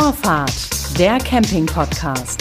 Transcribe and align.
Vorfahrt, 0.00 0.52
der 0.96 1.18
Camping-Podcast. 1.18 2.40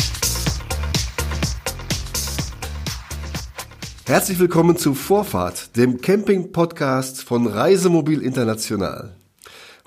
Herzlich 4.06 4.38
willkommen 4.38 4.78
zu 4.78 4.94
Vorfahrt, 4.94 5.76
dem 5.76 6.00
Camping-Podcast 6.00 7.24
von 7.24 7.48
Reisemobil 7.48 8.22
International. 8.22 9.16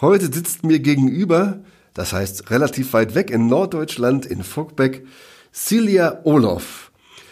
Heute 0.00 0.32
sitzt 0.32 0.64
mir 0.64 0.80
gegenüber, 0.80 1.60
das 1.94 2.12
heißt 2.12 2.50
relativ 2.50 2.92
weit 2.92 3.14
weg 3.14 3.30
in 3.30 3.46
Norddeutschland 3.46 4.26
in 4.26 4.42
Fogbeck, 4.42 5.06
Silja 5.52 6.22
Olof. 6.24 6.90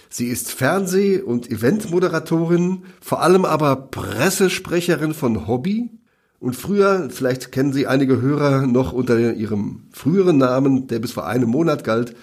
Sie 0.09 0.29
ist 0.29 0.53
Fernseh- 0.53 1.21
und 1.21 1.51
Eventmoderatorin, 1.51 2.85
vor 3.01 3.23
allem 3.23 3.45
aber 3.45 3.75
Pressesprecherin 3.75 5.15
von 5.15 5.49
Hobby. 5.49 5.98
Und 6.41 6.55
früher, 6.55 7.09
vielleicht 7.11 7.51
kennen 7.51 7.73
Sie 7.73 7.87
einige 7.87 8.21
Hörer 8.21 8.67
noch 8.67 8.93
unter 8.93 9.19
ihrem 9.19 9.89
früheren 9.93 10.39
Namen, 10.39 10.87
der 10.87 11.01
bis 11.01 11.13
vor 11.13 11.27
einem 11.27 11.49
Monat 11.49 11.83
galt, 11.83 12.15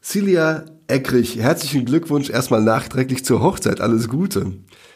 Silja 0.00 0.64
Eckrich. 0.86 1.38
Herzlichen 1.38 1.84
Glückwunsch 1.84 2.30
erstmal 2.30 2.62
nachträglich 2.62 3.24
zur 3.24 3.42
Hochzeit. 3.42 3.80
Alles 3.80 4.08
Gute. 4.08 4.52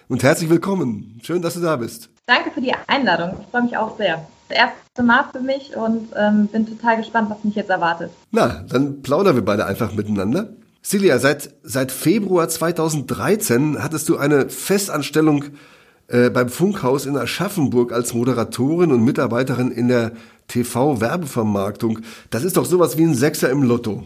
Und 0.09 0.23
herzlich 0.23 0.49
willkommen. 0.49 1.21
Schön, 1.23 1.43
dass 1.43 1.55
du 1.55 1.61
da 1.61 1.77
bist. 1.77 2.09
Danke 2.27 2.51
für 2.51 2.63
die 2.63 2.73
Einladung. 2.87 3.39
Ich 3.41 3.47
freue 3.49 3.63
mich 3.63 3.77
auch 3.77 3.99
sehr. 3.99 4.27
Das 4.49 4.59
erste 4.59 5.03
Mal 5.03 5.27
für 5.31 5.41
mich 5.41 5.77
und 5.77 6.09
ähm, 6.17 6.47
bin 6.47 6.67
total 6.67 6.97
gespannt, 6.97 7.29
was 7.29 7.45
mich 7.45 7.55
jetzt 7.55 7.69
erwartet. 7.69 8.11
Na, 8.31 8.65
dann 8.69 9.03
plaudern 9.03 9.35
wir 9.35 9.45
beide 9.45 9.67
einfach 9.67 9.93
miteinander. 9.93 10.55
Silja, 10.81 11.19
seit, 11.19 11.55
seit 11.63 11.93
Februar 11.93 12.49
2013 12.49 13.83
hattest 13.83 14.09
du 14.09 14.17
eine 14.17 14.49
Festanstellung 14.49 15.45
äh, 16.09 16.31
beim 16.31 16.49
Funkhaus 16.49 17.07
in 17.07 17.17
Aschaffenburg 17.17 17.93
als 17.93 18.15
Moderatorin 18.15 18.93
und 18.93 19.05
Mitarbeiterin 19.05 19.71
in 19.71 19.89
der 19.89 20.13
TV-Werbevermarktung. 20.49 22.01
Das 22.31 22.45
ist 22.45 22.57
doch 22.57 22.65
sowas 22.65 22.97
wie 22.97 23.05
ein 23.05 23.15
Sechser 23.15 23.51
im 23.51 23.63
Lotto. 23.63 24.05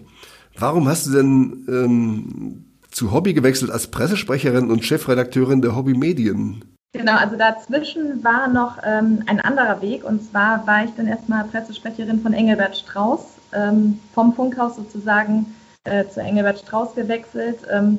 Warum 0.59 0.89
hast 0.89 1.07
du 1.07 1.13
denn 1.13 1.65
ähm, 1.69 2.65
zu 2.91 3.13
Hobby 3.13 3.33
gewechselt 3.33 3.71
als 3.71 3.87
Pressesprecherin 3.87 4.71
und 4.71 4.85
Chefredakteurin 4.85 5.63
der 5.63 5.77
Hobby 5.77 5.95
Medien? 5.95 6.65
Genau, 6.93 7.17
also 7.17 7.37
dazwischen 7.37 8.23
war 8.23 8.49
noch 8.49 8.79
ähm, 8.85 9.23
ein 9.27 9.41
anderer 9.41 9.81
Weg 9.81 10.05
und 10.05 10.23
zwar 10.23 10.67
war 10.67 10.85
ich 10.85 10.91
dann 10.97 11.07
erstmal 11.07 11.45
Pressesprecherin 11.45 12.21
von 12.21 12.35
Engelbert 12.35 12.77
Strauß, 12.77 13.21
ähm, 13.55 13.99
vom 14.13 14.35
Funkhaus 14.35 14.77
sozusagen 14.77 15.55
äh, 15.85 16.05
zu 16.07 16.21
Engelbert 16.21 16.59
Strauß 16.59 16.95
gewechselt. 16.95 17.61
Ähm, 17.71 17.99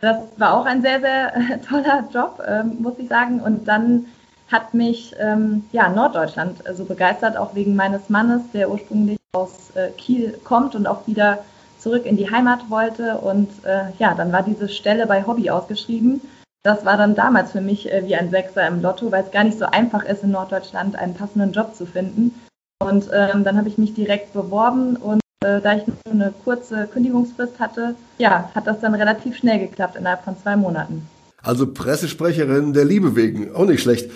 das 0.00 0.18
war 0.36 0.54
auch 0.54 0.66
ein 0.66 0.82
sehr, 0.82 1.00
sehr 1.00 1.36
äh, 1.36 1.58
toller 1.68 2.08
Job, 2.12 2.42
ähm, 2.46 2.76
muss 2.80 2.98
ich 2.98 3.08
sagen. 3.08 3.40
Und 3.40 3.66
dann 3.66 4.06
hat 4.50 4.74
mich 4.74 5.14
ähm, 5.18 5.64
ja, 5.72 5.88
Norddeutschland 5.88 6.62
so 6.74 6.84
begeistert, 6.84 7.36
auch 7.36 7.54
wegen 7.54 7.74
meines 7.74 8.08
Mannes, 8.08 8.42
der 8.52 8.70
ursprünglich 8.70 9.18
aus 9.32 9.70
äh, 9.74 9.90
Kiel 9.90 10.38
kommt 10.44 10.74
und 10.74 10.86
auch 10.86 11.06
wieder 11.06 11.44
zurück 11.78 12.06
in 12.06 12.16
die 12.16 12.30
Heimat 12.30 12.70
wollte. 12.70 13.18
Und 13.18 13.48
äh, 13.64 13.92
ja, 13.98 14.14
dann 14.14 14.32
war 14.32 14.42
diese 14.42 14.68
Stelle 14.68 15.06
bei 15.06 15.26
Hobby 15.26 15.50
ausgeschrieben. 15.50 16.20
Das 16.62 16.84
war 16.84 16.96
dann 16.96 17.14
damals 17.14 17.52
für 17.52 17.60
mich 17.60 17.92
äh, 17.92 18.04
wie 18.06 18.16
ein 18.16 18.30
Sechser 18.30 18.66
im 18.66 18.82
Lotto, 18.82 19.10
weil 19.10 19.24
es 19.24 19.30
gar 19.30 19.44
nicht 19.44 19.58
so 19.58 19.66
einfach 19.66 20.04
ist, 20.04 20.22
in 20.22 20.30
Norddeutschland 20.30 20.96
einen 20.96 21.14
passenden 21.14 21.52
Job 21.52 21.74
zu 21.74 21.86
finden. 21.86 22.40
Und 22.78 23.08
ähm, 23.12 23.42
dann 23.44 23.56
habe 23.56 23.68
ich 23.68 23.78
mich 23.78 23.94
direkt 23.94 24.32
beworben 24.32 24.96
und 24.96 25.20
äh, 25.44 25.60
da 25.60 25.76
ich 25.76 25.86
nur 25.86 25.96
eine 26.10 26.32
kurze 26.44 26.88
Kündigungsfrist 26.92 27.58
hatte, 27.58 27.94
ja, 28.18 28.50
hat 28.54 28.66
das 28.66 28.80
dann 28.80 28.94
relativ 28.94 29.36
schnell 29.36 29.58
geklappt, 29.58 29.96
innerhalb 29.96 30.24
von 30.24 30.36
zwei 30.38 30.56
Monaten. 30.56 31.06
Also 31.42 31.66
Pressesprecherin 31.66 32.72
der 32.72 32.84
Liebe 32.84 33.14
wegen, 33.16 33.54
auch 33.54 33.66
nicht 33.66 33.82
schlecht. 33.82 34.10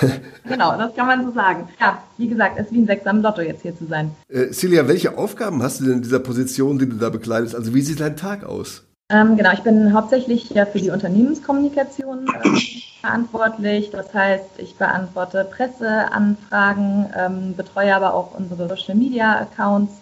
genau, 0.48 0.76
das 0.76 0.94
kann 0.96 1.06
man 1.06 1.24
so 1.24 1.32
sagen. 1.32 1.68
Ja, 1.80 2.02
wie 2.16 2.28
gesagt, 2.28 2.58
es 2.58 2.66
ist 2.66 2.72
wie 2.72 2.80
ein 2.80 2.86
Sechser 2.86 3.10
im 3.10 3.22
Lotto, 3.22 3.42
jetzt 3.42 3.62
hier 3.62 3.76
zu 3.76 3.86
sein. 3.86 4.10
Äh, 4.28 4.50
Celia, 4.50 4.88
welche 4.88 5.16
Aufgaben 5.16 5.62
hast 5.62 5.80
du 5.80 5.84
denn 5.84 5.94
in 5.94 6.02
dieser 6.02 6.20
Position, 6.20 6.78
die 6.78 6.88
du 6.88 6.96
da 6.96 7.10
bekleidest? 7.10 7.54
Also 7.54 7.74
wie 7.74 7.82
sieht 7.82 8.00
dein 8.00 8.16
Tag 8.16 8.44
aus? 8.44 8.82
Ähm, 9.10 9.36
genau, 9.36 9.52
ich 9.52 9.60
bin 9.60 9.92
hauptsächlich 9.92 10.50
ja 10.50 10.64
für 10.64 10.80
die 10.80 10.90
Unternehmenskommunikation 10.90 12.26
äh, 12.26 12.60
verantwortlich. 13.00 13.90
Das 13.90 14.12
heißt, 14.12 14.58
ich 14.58 14.74
beantworte 14.76 15.46
Presseanfragen, 15.50 17.06
ähm, 17.16 17.54
betreue 17.54 17.94
aber 17.94 18.14
auch 18.14 18.36
unsere 18.36 18.68
Social 18.68 18.94
Media 18.94 19.40
Accounts 19.40 19.92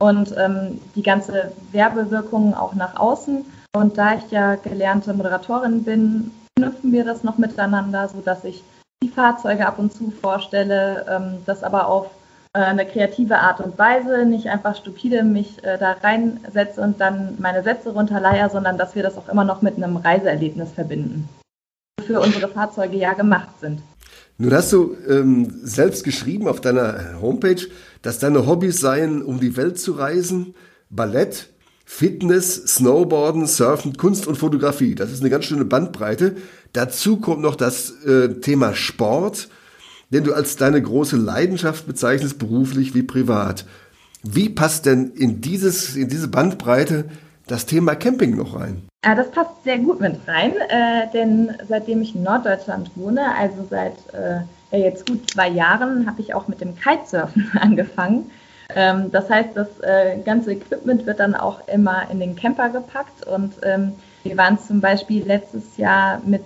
und 0.00 0.34
ähm, 0.36 0.80
die 0.96 1.02
ganze 1.02 1.52
Werbewirkung 1.72 2.54
auch 2.54 2.74
nach 2.74 2.98
außen. 2.98 3.44
Und 3.76 3.98
da 3.98 4.14
ich 4.14 4.30
ja 4.30 4.56
gelernte 4.56 5.14
Moderatorin 5.14 5.84
bin, 5.84 6.32
knüpfen 6.56 6.90
wir 6.90 7.04
das 7.04 7.22
noch 7.22 7.38
miteinander, 7.38 8.08
sodass 8.08 8.44
ich 8.44 8.64
die 9.02 9.08
Fahrzeuge 9.08 9.66
ab 9.66 9.78
und 9.78 9.92
zu 9.92 10.10
vorstelle, 10.10 11.06
ähm, 11.08 11.38
das 11.46 11.62
aber 11.62 11.86
auf 11.86 12.06
äh, 12.52 12.60
eine 12.60 12.86
kreative 12.86 13.38
Art 13.38 13.60
und 13.60 13.78
Weise, 13.78 14.24
nicht 14.26 14.48
einfach 14.48 14.74
stupide 14.74 15.22
mich 15.22 15.62
äh, 15.62 15.78
da 15.78 15.92
reinsetze 15.92 16.80
und 16.80 17.00
dann 17.00 17.36
meine 17.38 17.62
Sätze 17.62 17.92
runterleier, 17.92 18.50
sondern 18.50 18.76
dass 18.76 18.94
wir 18.94 19.02
das 19.02 19.16
auch 19.16 19.28
immer 19.28 19.44
noch 19.44 19.62
mit 19.62 19.76
einem 19.76 19.96
Reiseerlebnis 19.96 20.72
verbinden, 20.72 21.28
für 22.04 22.20
unsere 22.20 22.48
Fahrzeuge 22.48 22.96
ja 22.96 23.12
gemacht 23.12 23.60
sind. 23.60 23.82
Nun 24.40 24.54
hast 24.54 24.72
du 24.72 24.96
ähm, 25.06 25.52
selbst 25.62 26.02
geschrieben 26.02 26.48
auf 26.48 26.62
deiner 26.62 27.20
Homepage, 27.20 27.60
dass 28.00 28.20
deine 28.20 28.46
Hobbys 28.46 28.80
seien, 28.80 29.20
um 29.20 29.38
die 29.38 29.54
Welt 29.58 29.78
zu 29.78 29.92
reisen, 29.92 30.54
Ballett, 30.88 31.50
Fitness, 31.84 32.54
Snowboarden, 32.54 33.46
Surfen, 33.46 33.98
Kunst 33.98 34.26
und 34.26 34.36
Fotografie. 34.36 34.94
Das 34.94 35.12
ist 35.12 35.20
eine 35.20 35.28
ganz 35.28 35.44
schöne 35.44 35.66
Bandbreite. 35.66 36.36
Dazu 36.72 37.18
kommt 37.18 37.42
noch 37.42 37.54
das 37.54 37.90
äh, 38.06 38.40
Thema 38.40 38.74
Sport, 38.74 39.50
den 40.08 40.24
du 40.24 40.32
als 40.32 40.56
deine 40.56 40.80
große 40.80 41.18
Leidenschaft 41.18 41.86
bezeichnest, 41.86 42.38
beruflich 42.38 42.94
wie 42.94 43.02
privat. 43.02 43.66
Wie 44.22 44.48
passt 44.48 44.86
denn 44.86 45.10
in, 45.10 45.42
dieses, 45.42 45.96
in 45.96 46.08
diese 46.08 46.28
Bandbreite 46.28 47.10
das 47.50 47.66
Thema 47.66 47.94
Camping 47.94 48.36
noch 48.36 48.58
rein? 48.58 48.82
Ja, 49.04 49.14
das 49.14 49.30
passt 49.30 49.64
sehr 49.64 49.78
gut 49.78 50.00
mit 50.00 50.16
rein, 50.26 50.52
äh, 50.68 51.10
denn 51.12 51.56
seitdem 51.68 52.02
ich 52.02 52.14
in 52.14 52.22
Norddeutschland 52.22 52.90
wohne, 52.96 53.34
also 53.34 53.66
seit 53.68 53.94
äh, 54.12 54.40
ja, 54.70 54.84
jetzt 54.84 55.06
gut 55.06 55.30
zwei 55.30 55.48
Jahren, 55.48 56.06
habe 56.06 56.20
ich 56.20 56.34
auch 56.34 56.48
mit 56.48 56.60
dem 56.60 56.76
Kitesurfen 56.76 57.50
angefangen. 57.60 58.30
Ähm, 58.74 59.10
das 59.10 59.28
heißt, 59.28 59.50
das 59.54 59.68
äh, 59.80 60.18
ganze 60.24 60.52
Equipment 60.52 61.06
wird 61.06 61.18
dann 61.18 61.34
auch 61.34 61.66
immer 61.66 62.08
in 62.10 62.20
den 62.20 62.36
Camper 62.36 62.68
gepackt 62.68 63.26
und 63.26 63.54
ähm, 63.62 63.92
wir 64.22 64.36
waren 64.36 64.58
zum 64.58 64.80
Beispiel 64.80 65.24
letztes 65.24 65.76
Jahr 65.76 66.20
mit 66.24 66.44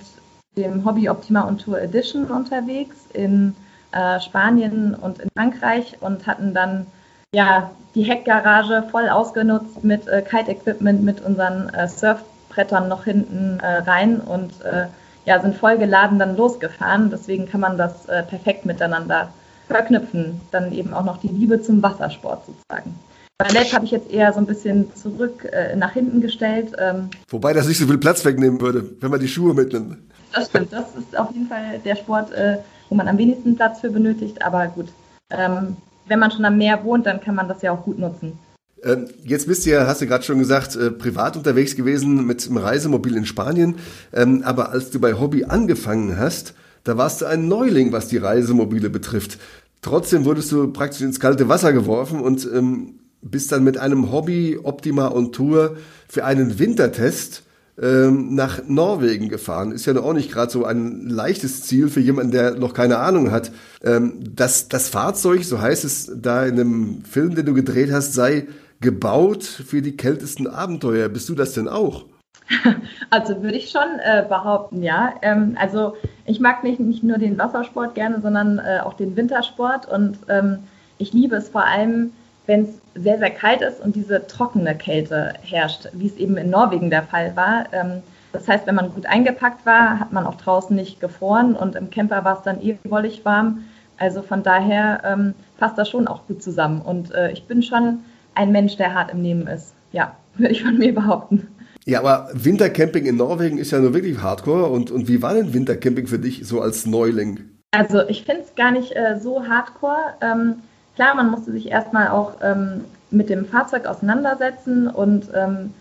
dem 0.57 0.85
Hobby 0.85 1.09
Optima 1.09 1.47
on 1.47 1.59
Tour 1.59 1.81
Edition 1.81 2.27
unterwegs 2.27 2.97
in 3.13 3.55
äh, 3.93 4.21
Spanien 4.21 4.95
und 4.95 5.19
in 5.19 5.29
Frankreich 5.31 5.97
und 6.01 6.27
hatten 6.27 6.55
dann 6.55 6.87
ja 7.35 7.71
die 7.95 8.03
Heckgarage 8.03 8.85
voll 8.91 9.09
ausgenutzt 9.09 9.85
mit 9.85 10.07
äh, 10.09 10.23
Kite-Equipment, 10.23 11.03
mit 11.03 11.21
unseren 11.21 11.69
äh, 11.71 11.89
Surfbrettern 11.89 12.89
noch 12.89 13.05
hinten 13.05 13.61
äh, 13.61 13.79
rein 13.79 14.21
und 14.21 14.63
äh, 14.63 14.87
ja, 15.27 15.41
sind 15.41 15.57
voll 15.57 15.79
geladen 15.79 16.19
dann 16.19 16.37
losgefahren. 16.37 17.11
Deswegen 17.11 17.47
kann 17.47 17.61
man 17.61 17.79
das 17.79 18.07
äh, 18.07 18.23
perfekt 18.23 18.67
miteinander 18.67 19.33
verknüpfen. 19.69 20.41
Dann 20.51 20.73
eben 20.73 20.93
auch 20.93 21.05
noch 21.05 21.19
die 21.19 21.29
Liebe 21.29 21.63
zum 21.63 21.83
Wassersport 21.83 22.47
sozusagen. 22.47 22.95
Ballett 23.39 23.75
habe 23.75 23.85
ich 23.85 23.91
jetzt 23.91 24.11
eher 24.11 24.33
so 24.33 24.39
ein 24.39 24.47
bisschen 24.47 24.95
zurück 24.95 25.45
äh, 25.45 25.75
nach 25.75 25.93
hinten 25.93 26.21
gestellt. 26.21 26.73
Ähm, 26.79 27.11
Wobei 27.29 27.53
das 27.53 27.67
nicht 27.67 27.79
so 27.79 27.87
viel 27.87 27.99
Platz 27.99 28.25
wegnehmen 28.25 28.61
würde, 28.61 28.89
wenn 29.01 29.11
man 29.11 29.21
die 29.21 29.29
Schuhe 29.29 29.55
mitnimmt. 29.55 29.99
Das 30.33 30.47
stimmt, 30.47 30.73
das 30.73 30.95
ist 30.97 31.17
auf 31.17 31.31
jeden 31.33 31.49
Fall 31.49 31.81
der 31.85 31.97
Sport, 31.97 32.33
äh, 32.33 32.59
wo 32.89 32.95
man 32.95 33.09
am 33.09 33.19
wenigsten 33.19 33.57
Platz 33.57 33.81
für 33.81 33.91
benötigt. 33.91 34.43
Aber 34.43 34.67
gut, 34.69 34.89
ähm, 35.31 35.77
wenn 36.07 36.19
man 36.19 36.31
schon 36.31 36.45
am 36.45 36.59
Meer 36.59 36.85
wohnt, 36.85 37.07
dann 37.07 37.21
kann 37.21 37.35
man 37.35 37.49
das 37.49 37.63
ja 37.63 37.73
auch 37.73 37.83
gut 37.85 37.99
nutzen. 37.99 38.39
Ähm, 38.83 39.09
jetzt 39.25 39.47
bist 39.47 39.65
du 39.65 39.71
ja, 39.71 39.87
hast 39.87 40.03
du 40.03 40.07
gerade 40.07 40.25
schon 40.25 40.39
gesagt, 40.39 40.77
äh, 40.77 40.91
privat 40.91 41.37
unterwegs 41.37 41.75
gewesen 41.75 42.27
mit 42.27 42.45
dem 42.47 42.59
Reisemobil 42.59 43.17
in 43.17 43.25
Spanien. 43.25 43.77
Ähm, 44.13 44.43
aber 44.45 44.71
als 44.71 44.91
du 44.91 45.01
bei 45.01 45.15
Hobby 45.15 45.45
angefangen 45.45 46.19
hast, 46.19 46.55
da 46.85 46.99
warst 46.99 47.23
du 47.23 47.27
ein 47.27 47.49
Neuling, 47.49 47.93
was 47.93 48.09
die 48.09 48.19
Reisemobile 48.19 48.91
betrifft. 48.91 49.39
Trotzdem 49.81 50.25
wurdest 50.25 50.53
du 50.53 50.71
praktisch 50.71 51.01
ins 51.01 51.21
kalte 51.21 51.49
Wasser 51.49 51.73
geworfen 51.73 52.21
und 52.21 52.47
ähm, 52.53 52.99
bist 53.23 53.53
dann 53.53 53.65
mit 53.65 53.79
einem 53.79 54.13
Hobby 54.13 54.59
Optima 54.63 55.11
on 55.11 55.33
Tour 55.33 55.77
für 56.09 56.25
einen 56.25 56.59
Wintertest 56.59 57.44
ähm, 57.81 58.35
nach 58.35 58.63
Norwegen 58.67 59.29
gefahren. 59.29 59.73
Ist 59.73 59.87
ja 59.87 59.97
auch 59.97 60.13
nicht 60.13 60.31
gerade 60.31 60.51
so 60.51 60.65
ein 60.65 61.09
leichtes 61.09 61.63
Ziel 61.65 61.89
für 61.89 62.01
jemanden, 62.01 62.33
der 62.33 62.55
noch 62.55 62.75
keine 62.75 62.99
Ahnung 62.99 63.31
hat. 63.31 63.51
Ähm, 63.83 64.15
das, 64.21 64.69
das 64.69 64.89
Fahrzeug, 64.89 65.45
so 65.45 65.61
heißt 65.61 65.85
es 65.85 66.13
da 66.15 66.45
in 66.45 66.55
einem 66.55 67.05
Film, 67.05 67.35
den 67.35 67.47
du 67.47 67.55
gedreht 67.55 67.91
hast, 67.93 68.15
sei 68.15 68.47
gebaut 68.81 69.45
für 69.45 69.83
die 69.83 69.97
kältesten 69.97 70.47
Abenteuer. 70.47 71.09
Bist 71.09 71.29
du 71.29 71.35
das 71.35 71.53
denn 71.53 71.69
auch? 71.69 72.05
Also 73.11 73.43
würde 73.43 73.57
ich 73.57 73.71
schon 73.71 74.01
äh, 74.03 74.25
behaupten, 74.29 74.83
ja. 74.83 75.15
Ähm, 75.23 75.57
also 75.61 75.95
ich 76.27 76.41
mag 76.41 76.65
nicht, 76.65 76.81
nicht 76.81 77.05
nur 77.05 77.19
den 77.19 77.39
Wassersport 77.39 77.95
gerne, 77.95 78.21
sondern 78.21 78.59
äh, 78.59 78.81
auch 78.83 78.95
den 78.95 79.15
Wintersport. 79.17 79.87
Und 79.87 80.19
ähm, 80.29 80.59
ich 80.99 81.13
liebe 81.13 81.37
es 81.37 81.49
vor 81.49 81.65
allem, 81.65 82.11
wenn 82.47 82.65
es 82.65 83.03
sehr, 83.03 83.19
sehr 83.19 83.31
kalt 83.31 83.63
ist 83.63 83.81
und 83.81 83.97
diese 83.97 84.27
trockene 84.27 84.75
Kälte 84.77 85.35
herrscht, 85.43 85.89
wie 85.93 86.07
es 86.07 86.17
eben 86.17 86.37
in 86.37 86.51
Norwegen 86.51 86.91
der 86.91 87.03
Fall 87.03 87.35
war. 87.37 87.67
Ähm, 87.73 88.03
das 88.33 88.49
heißt, 88.49 88.67
wenn 88.67 88.75
man 88.75 88.93
gut 88.93 89.07
eingepackt 89.07 89.65
war, 89.65 90.01
hat 90.01 90.13
man 90.13 90.27
auch 90.27 90.35
draußen 90.35 90.75
nicht 90.75 91.01
gefroren 91.01 91.55
und 91.55 91.77
im 91.77 91.91
Camper 91.91 92.25
war 92.25 92.39
es 92.39 92.43
dann 92.43 92.61
eh 92.61 92.77
wollig 92.85 93.25
warm. 93.25 93.65
Also 93.97 94.23
von 94.23 94.43
daher 94.43 95.03
ähm, 95.05 95.35
passt 95.59 95.79
das 95.79 95.89
schon 95.89 96.09
auch 96.09 96.27
gut 96.27 96.43
zusammen. 96.43 96.83
Und 96.83 97.15
äh, 97.15 97.31
ich 97.31 97.45
bin 97.45 97.63
schon 97.63 98.01
ein 98.35 98.51
Mensch, 98.51 98.77
der 98.77 98.93
hart 98.93 99.13
im 99.13 99.23
Nehmen 99.23 99.47
ist. 99.47 99.75
Ja, 99.93 100.17
würde 100.37 100.53
ich 100.53 100.65
von 100.65 100.79
mir 100.79 100.95
behaupten. 100.95 101.49
Ja, 101.87 102.01
aber 102.01 102.31
Wintercamping 102.33 103.05
in 103.05 103.17
Norwegen 103.17 103.59
ist 103.59 103.71
ja 103.71 103.79
nur 103.79 103.95
wirklich 103.95 104.21
Hardcore. 104.21 104.67
Und, 104.67 104.91
und 104.91 105.07
wie 105.07 105.23
war 105.23 105.35
denn 105.35 105.53
Wintercamping 105.55 106.07
für 106.07 106.19
dich 106.19 106.47
so 106.47 106.61
als 106.61 106.87
Neuling? 106.87 107.41
Also 107.71 108.03
ich 108.09 108.25
finde 108.25 108.43
es 108.43 108.55
gar 108.55 108.71
nicht 108.71 108.93
äh, 108.97 109.19
so 109.21 109.47
hardcore. 109.47 110.15
Ähm, 110.21 110.57
klar, 110.95 111.15
man 111.15 111.31
musste 111.31 111.53
sich 111.53 111.71
erstmal 111.71 112.09
auch 112.09 112.35
ähm, 112.43 112.85
mit 113.11 113.31
dem 113.31 113.47
Fahrzeug 113.47 113.87
auseinandersetzen 113.87 114.89
und 114.89 115.29
ähm, 115.35 115.73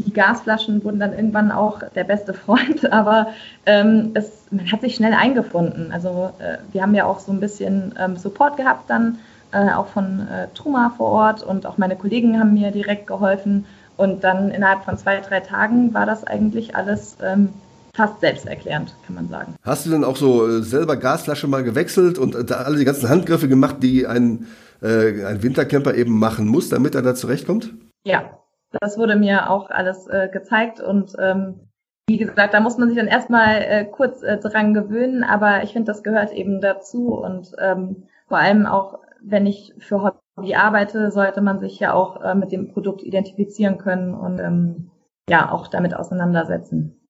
die 0.00 0.12
Gasflaschen 0.12 0.82
wurden 0.84 1.00
dann 1.00 1.12
irgendwann 1.12 1.52
auch 1.52 1.80
der 1.94 2.04
beste 2.04 2.34
Freund, 2.34 2.90
aber 2.92 3.28
ähm, 3.66 4.12
es, 4.14 4.46
man 4.50 4.70
hat 4.70 4.80
sich 4.80 4.94
schnell 4.94 5.14
eingefunden. 5.14 5.92
Also 5.92 6.32
äh, 6.38 6.58
wir 6.72 6.82
haben 6.82 6.94
ja 6.94 7.04
auch 7.04 7.20
so 7.20 7.32
ein 7.32 7.40
bisschen 7.40 7.94
ähm, 7.98 8.16
Support 8.16 8.56
gehabt 8.56 8.88
dann, 8.88 9.18
äh, 9.52 9.70
auch 9.72 9.88
von 9.88 10.26
äh, 10.28 10.48
Truma 10.54 10.94
vor 10.96 11.08
Ort 11.08 11.42
und 11.42 11.66
auch 11.66 11.78
meine 11.78 11.96
Kollegen 11.96 12.38
haben 12.38 12.54
mir 12.54 12.70
direkt 12.70 13.06
geholfen. 13.06 13.66
Und 13.96 14.24
dann 14.24 14.50
innerhalb 14.50 14.84
von 14.84 14.96
zwei, 14.96 15.20
drei 15.20 15.40
Tagen 15.40 15.92
war 15.92 16.06
das 16.06 16.24
eigentlich 16.24 16.74
alles 16.74 17.18
ähm, 17.22 17.50
fast 17.94 18.20
selbsterklärend, 18.20 18.94
kann 19.06 19.14
man 19.14 19.28
sagen. 19.28 19.54
Hast 19.62 19.86
du 19.86 19.90
denn 19.90 20.04
auch 20.04 20.16
so 20.16 20.46
äh, 20.46 20.62
selber 20.62 20.96
Gasflasche 20.96 21.46
mal 21.46 21.62
gewechselt 21.62 22.18
und 22.18 22.34
äh, 22.34 22.44
da 22.44 22.62
alle 22.62 22.78
die 22.78 22.84
ganzen 22.84 23.08
Handgriffe 23.08 23.48
gemacht, 23.48 23.76
die 23.82 24.06
ein, 24.06 24.46
äh, 24.80 25.24
ein 25.24 25.42
Wintercamper 25.42 25.94
eben 25.94 26.18
machen 26.18 26.48
muss, 26.48 26.68
damit 26.68 26.94
er 26.94 27.02
da 27.02 27.14
zurechtkommt? 27.14 27.74
Ja, 28.04 28.38
das 28.80 28.96
wurde 28.96 29.16
mir 29.16 29.50
auch 29.50 29.70
alles 29.70 30.06
äh, 30.06 30.28
gezeigt 30.32 30.80
und 30.80 31.14
ähm, 31.18 31.60
wie 32.08 32.16
gesagt, 32.16 32.52
da 32.52 32.60
muss 32.60 32.78
man 32.78 32.88
sich 32.88 32.98
dann 32.98 33.06
erstmal 33.06 33.62
äh, 33.62 33.84
kurz 33.84 34.22
äh, 34.22 34.38
dran 34.38 34.74
gewöhnen, 34.74 35.22
aber 35.22 35.62
ich 35.62 35.72
finde, 35.72 35.92
das 35.92 36.02
gehört 36.02 36.32
eben 36.32 36.60
dazu 36.60 37.14
und 37.14 37.52
ähm, 37.58 38.04
vor 38.26 38.38
allem 38.38 38.66
auch, 38.66 38.98
wenn 39.20 39.46
ich 39.46 39.74
für 39.78 40.02
Hobby 40.36 40.54
arbeite, 40.54 41.10
sollte 41.10 41.42
man 41.42 41.60
sich 41.60 41.78
ja 41.78 41.92
auch 41.92 42.22
äh, 42.22 42.34
mit 42.34 42.50
dem 42.50 42.72
Produkt 42.72 43.02
identifizieren 43.02 43.78
können 43.78 44.14
und 44.14 44.40
ähm, 44.40 44.90
ja 45.28 45.52
auch 45.52 45.68
damit 45.68 45.94
auseinandersetzen. 45.94 47.01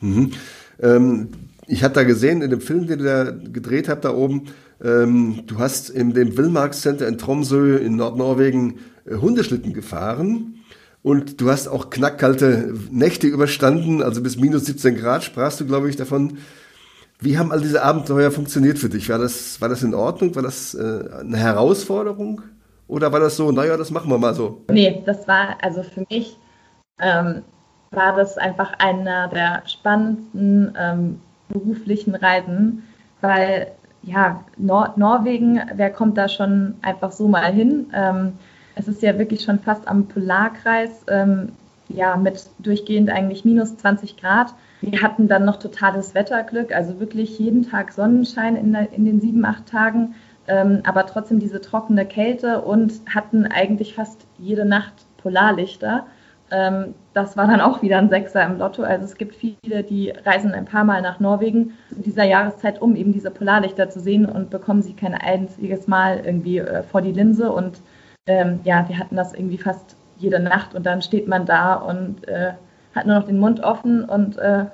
Mhm. 0.00 0.32
Ähm, 0.80 1.28
ich 1.66 1.84
habe 1.84 1.94
da 1.94 2.02
gesehen 2.04 2.42
in 2.42 2.50
dem 2.50 2.60
Film, 2.60 2.86
den 2.86 2.98
du 2.98 3.04
da 3.04 3.30
gedreht 3.30 3.88
habt 3.88 4.04
da 4.04 4.14
oben, 4.14 4.46
ähm, 4.82 5.42
du 5.46 5.58
hast 5.58 5.90
in 5.90 6.14
dem 6.14 6.32
Villmark 6.32 6.74
Center 6.74 7.06
in 7.08 7.18
Tromsø 7.18 7.76
in 7.76 7.96
Nordnorwegen 7.96 8.78
äh, 9.04 9.16
Hundeschlitten 9.16 9.72
gefahren. 9.72 10.54
Und 11.02 11.40
du 11.40 11.50
hast 11.50 11.68
auch 11.68 11.90
knackkalte 11.90 12.74
Nächte 12.90 13.28
überstanden, 13.28 14.02
also 14.02 14.20
bis 14.20 14.36
minus 14.36 14.66
17 14.66 14.96
Grad 14.96 15.22
sprachst 15.24 15.60
du, 15.60 15.66
glaube 15.66 15.88
ich, 15.88 15.96
davon. 15.96 16.38
Wie 17.20 17.38
haben 17.38 17.52
all 17.52 17.60
diese 17.60 17.82
Abenteuer 17.82 18.30
funktioniert 18.30 18.78
für 18.78 18.88
dich? 18.88 19.08
War 19.08 19.18
das, 19.18 19.60
war 19.60 19.68
das 19.68 19.82
in 19.82 19.94
Ordnung? 19.94 20.34
War 20.34 20.42
das 20.42 20.74
äh, 20.74 21.04
eine 21.20 21.36
Herausforderung? 21.36 22.42
Oder 22.86 23.12
war 23.12 23.20
das 23.20 23.36
so, 23.36 23.52
naja, 23.52 23.76
das 23.76 23.90
machen 23.90 24.10
wir 24.10 24.18
mal 24.18 24.34
so? 24.34 24.64
Nee, 24.70 25.02
das 25.04 25.26
war 25.28 25.58
also 25.62 25.82
für 25.82 26.04
mich 26.10 26.36
ähm, 27.00 27.42
war 27.90 28.14
das 28.16 28.38
einfach 28.38 28.74
einer 28.78 29.28
der 29.28 29.62
spannendsten 29.66 30.74
ähm, 30.78 31.20
beruflichen 31.48 32.14
Reisen, 32.14 32.84
weil 33.20 33.72
ja, 34.02 34.44
Nor 34.56 34.94
Norwegen, 34.96 35.60
wer 35.74 35.90
kommt 35.90 36.16
da 36.16 36.28
schon 36.28 36.74
einfach 36.82 37.12
so 37.12 37.28
mal 37.28 37.52
hin? 37.52 37.90
Ähm, 37.92 38.34
es 38.74 38.86
ist 38.88 39.02
ja 39.02 39.18
wirklich 39.18 39.42
schon 39.42 39.58
fast 39.58 39.88
am 39.88 40.06
Polarkreis, 40.06 41.04
ähm, 41.08 41.52
ja, 41.88 42.16
mit 42.16 42.48
durchgehend 42.58 43.10
eigentlich 43.10 43.44
minus 43.44 43.76
20 43.76 44.16
Grad. 44.16 44.54
Wir 44.80 45.02
hatten 45.02 45.26
dann 45.26 45.44
noch 45.44 45.56
totales 45.56 46.14
Wetterglück, 46.14 46.72
also 46.72 47.00
wirklich 47.00 47.38
jeden 47.38 47.68
Tag 47.68 47.92
Sonnenschein 47.92 48.54
in, 48.54 48.72
der, 48.72 48.92
in 48.92 49.04
den 49.04 49.20
sieben, 49.20 49.44
acht 49.44 49.66
Tagen, 49.66 50.14
ähm, 50.46 50.82
aber 50.86 51.06
trotzdem 51.06 51.40
diese 51.40 51.60
trockene 51.60 52.06
Kälte 52.06 52.60
und 52.60 52.92
hatten 53.12 53.46
eigentlich 53.46 53.94
fast 53.94 54.26
jede 54.38 54.64
Nacht 54.64 54.94
Polarlichter. 55.16 56.06
Das 57.18 57.36
war 57.36 57.48
dann 57.48 57.60
auch 57.60 57.82
wieder 57.82 57.98
ein 57.98 58.10
Sechser 58.10 58.44
im 58.44 58.58
Lotto. 58.58 58.84
Also 58.84 59.04
es 59.04 59.16
gibt 59.16 59.34
viele, 59.34 59.82
die 59.82 60.10
reisen 60.24 60.52
ein 60.52 60.66
paar 60.66 60.84
Mal 60.84 61.02
nach 61.02 61.18
Norwegen 61.18 61.72
in 61.90 62.02
dieser 62.02 62.22
Jahreszeit, 62.22 62.80
um 62.80 62.94
eben 62.94 63.12
diese 63.12 63.32
Polarlichter 63.32 63.90
zu 63.90 63.98
sehen 63.98 64.24
und 64.24 64.50
bekommen 64.50 64.82
sie 64.82 64.94
kein 64.94 65.14
einziges 65.14 65.88
Mal 65.88 66.20
irgendwie 66.24 66.58
äh, 66.58 66.84
vor 66.84 67.02
die 67.02 67.10
Linse. 67.10 67.50
Und 67.50 67.80
ähm, 68.26 68.60
ja, 68.62 68.88
wir 68.88 69.00
hatten 69.00 69.16
das 69.16 69.34
irgendwie 69.34 69.58
fast 69.58 69.96
jede 70.16 70.38
Nacht 70.38 70.76
und 70.76 70.86
dann 70.86 71.02
steht 71.02 71.26
man 71.26 71.44
da 71.44 71.74
und 71.74 72.28
äh, 72.28 72.52
hat 72.94 73.06
nur 73.06 73.18
noch 73.18 73.26
den 73.26 73.40
Mund 73.40 73.64
offen 73.64 74.04
und 74.04 74.38
äh, 74.38 74.66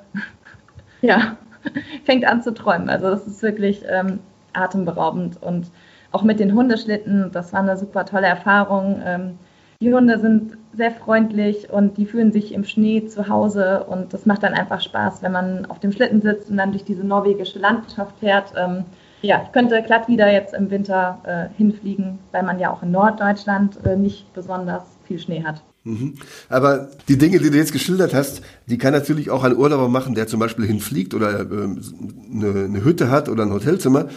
ja, 1.01 1.39
fängt 2.05 2.27
an 2.27 2.43
zu 2.43 2.53
träumen. 2.53 2.91
Also 2.91 3.09
das 3.09 3.27
ist 3.27 3.43
wirklich 3.43 3.85
ähm, 3.89 4.19
atemberaubend 4.53 5.43
und 5.43 5.71
auch 6.13 6.23
mit 6.23 6.41
den 6.41 6.53
Hundeschlitten, 6.53 7.33
das 7.33 7.55
war 7.55 7.61
eine 7.61 7.79
super 7.79 8.05
tolle 8.05 8.27
Erfahrung. 8.27 9.01
Ähm, 9.03 9.39
die 9.81 9.95
Hunde 9.95 10.19
sind 10.19 10.59
sehr 10.77 10.93
freundlich 10.93 11.71
und 11.71 11.97
die 11.97 12.07
fühlen 12.07 12.33
sich 12.33 12.53
im 12.53 12.65
Schnee 12.65 13.07
zu 13.07 13.29
Hause 13.29 13.85
und 13.85 14.13
das 14.13 14.27
macht 14.27 14.43
dann 14.43 14.55
einfach 14.55 14.81
Spaß, 14.81 15.23
wenn 15.23 15.33
man 15.33 15.67
auf 15.67 15.81
dem 15.81 15.93
Schlitten 15.93 16.21
sitzt 16.21 16.51
und 16.51 16.57
dann 16.57 16.73
durch 16.73 16.85
diese 16.85 17.05
norwegische 17.05 17.59
Landschaft 17.59 18.19
fährt. 18.21 18.53
Ähm, 18.57 18.85
ja, 19.23 19.43
ich 19.45 19.53
könnte 19.53 19.83
glatt 19.83 20.09
wieder 20.09 20.31
jetzt 20.31 20.53
im 20.55 20.71
Winter 20.71 21.21
äh, 21.25 21.57
hinfliegen, 21.57 22.19
weil 22.33 22.43
man 22.43 22.59
ja 22.59 22.71
auch 22.71 22.83
in 22.83 22.91
Norddeutschland 22.91 23.79
äh, 23.85 23.97
nicht 23.97 24.33
besonders 24.35 24.83
viel 25.07 25.19
Schnee 25.19 25.45
hat. 25.45 25.63
Mhm. 25.85 26.15
Aber 26.49 26.91
die 27.09 27.19
Dinge, 27.19 27.39
die 27.39 27.51
du 27.51 27.57
jetzt 27.57 27.73
geschildert 27.73 28.15
hast, 28.15 28.43
die 28.67 28.79
kann 28.79 28.93
natürlich 28.93 29.31
auch 29.31 29.45
ein 29.45 29.57
Urlauber 29.57 29.89
machen, 29.89 30.15
der 30.15 30.27
zum 30.27 30.41
Beispiel 30.41 30.67
hinfliegt 30.67 31.15
oder 31.15 31.41
äh, 31.41 31.45
eine, 31.45 32.65
eine 32.65 32.85
Hütte 32.85 33.11
hat 33.11 33.29
oder 33.29 33.45
ein 33.45 33.53
Hotelzimmer. 33.53 34.09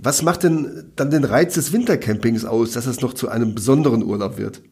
Was 0.00 0.22
macht 0.22 0.44
denn 0.44 0.92
dann 0.94 1.10
den 1.10 1.24
Reiz 1.24 1.54
des 1.54 1.72
Wintercampings 1.72 2.44
aus, 2.44 2.72
dass 2.72 2.86
es 2.86 3.00
noch 3.00 3.14
zu 3.14 3.28
einem 3.28 3.54
besonderen 3.54 4.04
Urlaub 4.04 4.38
wird? 4.38 4.62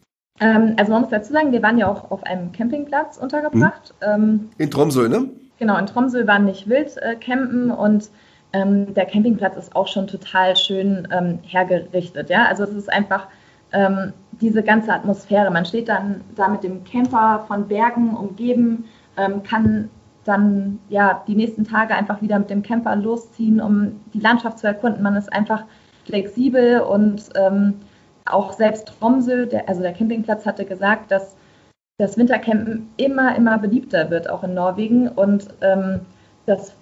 Ähm, 0.40 0.74
also 0.78 0.92
man 0.92 1.02
muss 1.02 1.10
dazu 1.10 1.32
sagen, 1.32 1.52
wir 1.52 1.62
waren 1.62 1.78
ja 1.78 1.88
auch 1.88 2.10
auf 2.10 2.22
einem 2.24 2.52
Campingplatz 2.52 3.16
untergebracht. 3.16 3.94
Mhm. 4.00 4.50
in 4.58 4.70
Tromsø, 4.70 5.08
ne? 5.08 5.30
Genau, 5.58 5.78
in 5.78 5.86
Tromsø 5.86 6.26
waren 6.26 6.44
nicht 6.44 6.68
wild 6.68 6.96
äh, 6.98 7.16
campen 7.16 7.70
und 7.70 8.10
ähm, 8.52 8.94
der 8.94 9.06
Campingplatz 9.06 9.56
ist 9.56 9.74
auch 9.74 9.88
schon 9.88 10.06
total 10.06 10.56
schön 10.56 11.08
ähm, 11.10 11.38
hergerichtet. 11.42 12.30
Ja? 12.30 12.46
Also 12.46 12.64
es 12.64 12.74
ist 12.74 12.92
einfach 12.92 13.28
ähm, 13.72 14.12
diese 14.32 14.62
ganze 14.62 14.92
Atmosphäre. 14.92 15.50
Man 15.50 15.64
steht 15.64 15.88
dann 15.88 16.22
da 16.34 16.48
mit 16.48 16.62
dem 16.62 16.84
Camper 16.84 17.44
von 17.48 17.68
Bergen 17.68 18.14
umgeben, 18.14 18.84
ähm, 19.16 19.42
kann 19.42 19.90
dann 20.24 20.78
ja 20.88 21.22
die 21.26 21.36
nächsten 21.36 21.64
Tage 21.64 21.94
einfach 21.94 22.20
wieder 22.20 22.38
mit 22.38 22.50
dem 22.50 22.62
Camper 22.62 22.96
losziehen, 22.96 23.60
um 23.60 24.00
die 24.12 24.20
Landschaft 24.20 24.58
zu 24.58 24.66
erkunden. 24.66 25.02
Man 25.02 25.16
ist 25.16 25.32
einfach 25.32 25.64
flexibel 26.04 26.80
und 26.80 27.30
ähm, 27.34 27.74
auch 28.26 28.52
selbst 28.52 28.88
Tromsø, 28.88 29.46
der, 29.46 29.68
also 29.68 29.82
der 29.82 29.92
Campingplatz 29.92 30.46
hatte 30.46 30.64
gesagt, 30.64 31.10
dass 31.10 31.36
das 31.98 32.18
Wintercampen 32.18 32.90
immer, 32.96 33.34
immer 33.36 33.58
beliebter 33.58 34.10
wird, 34.10 34.28
auch 34.28 34.44
in 34.44 34.54
Norwegen 34.54 35.08
und 35.08 35.48
ähm, 35.62 36.00
das 36.44 36.74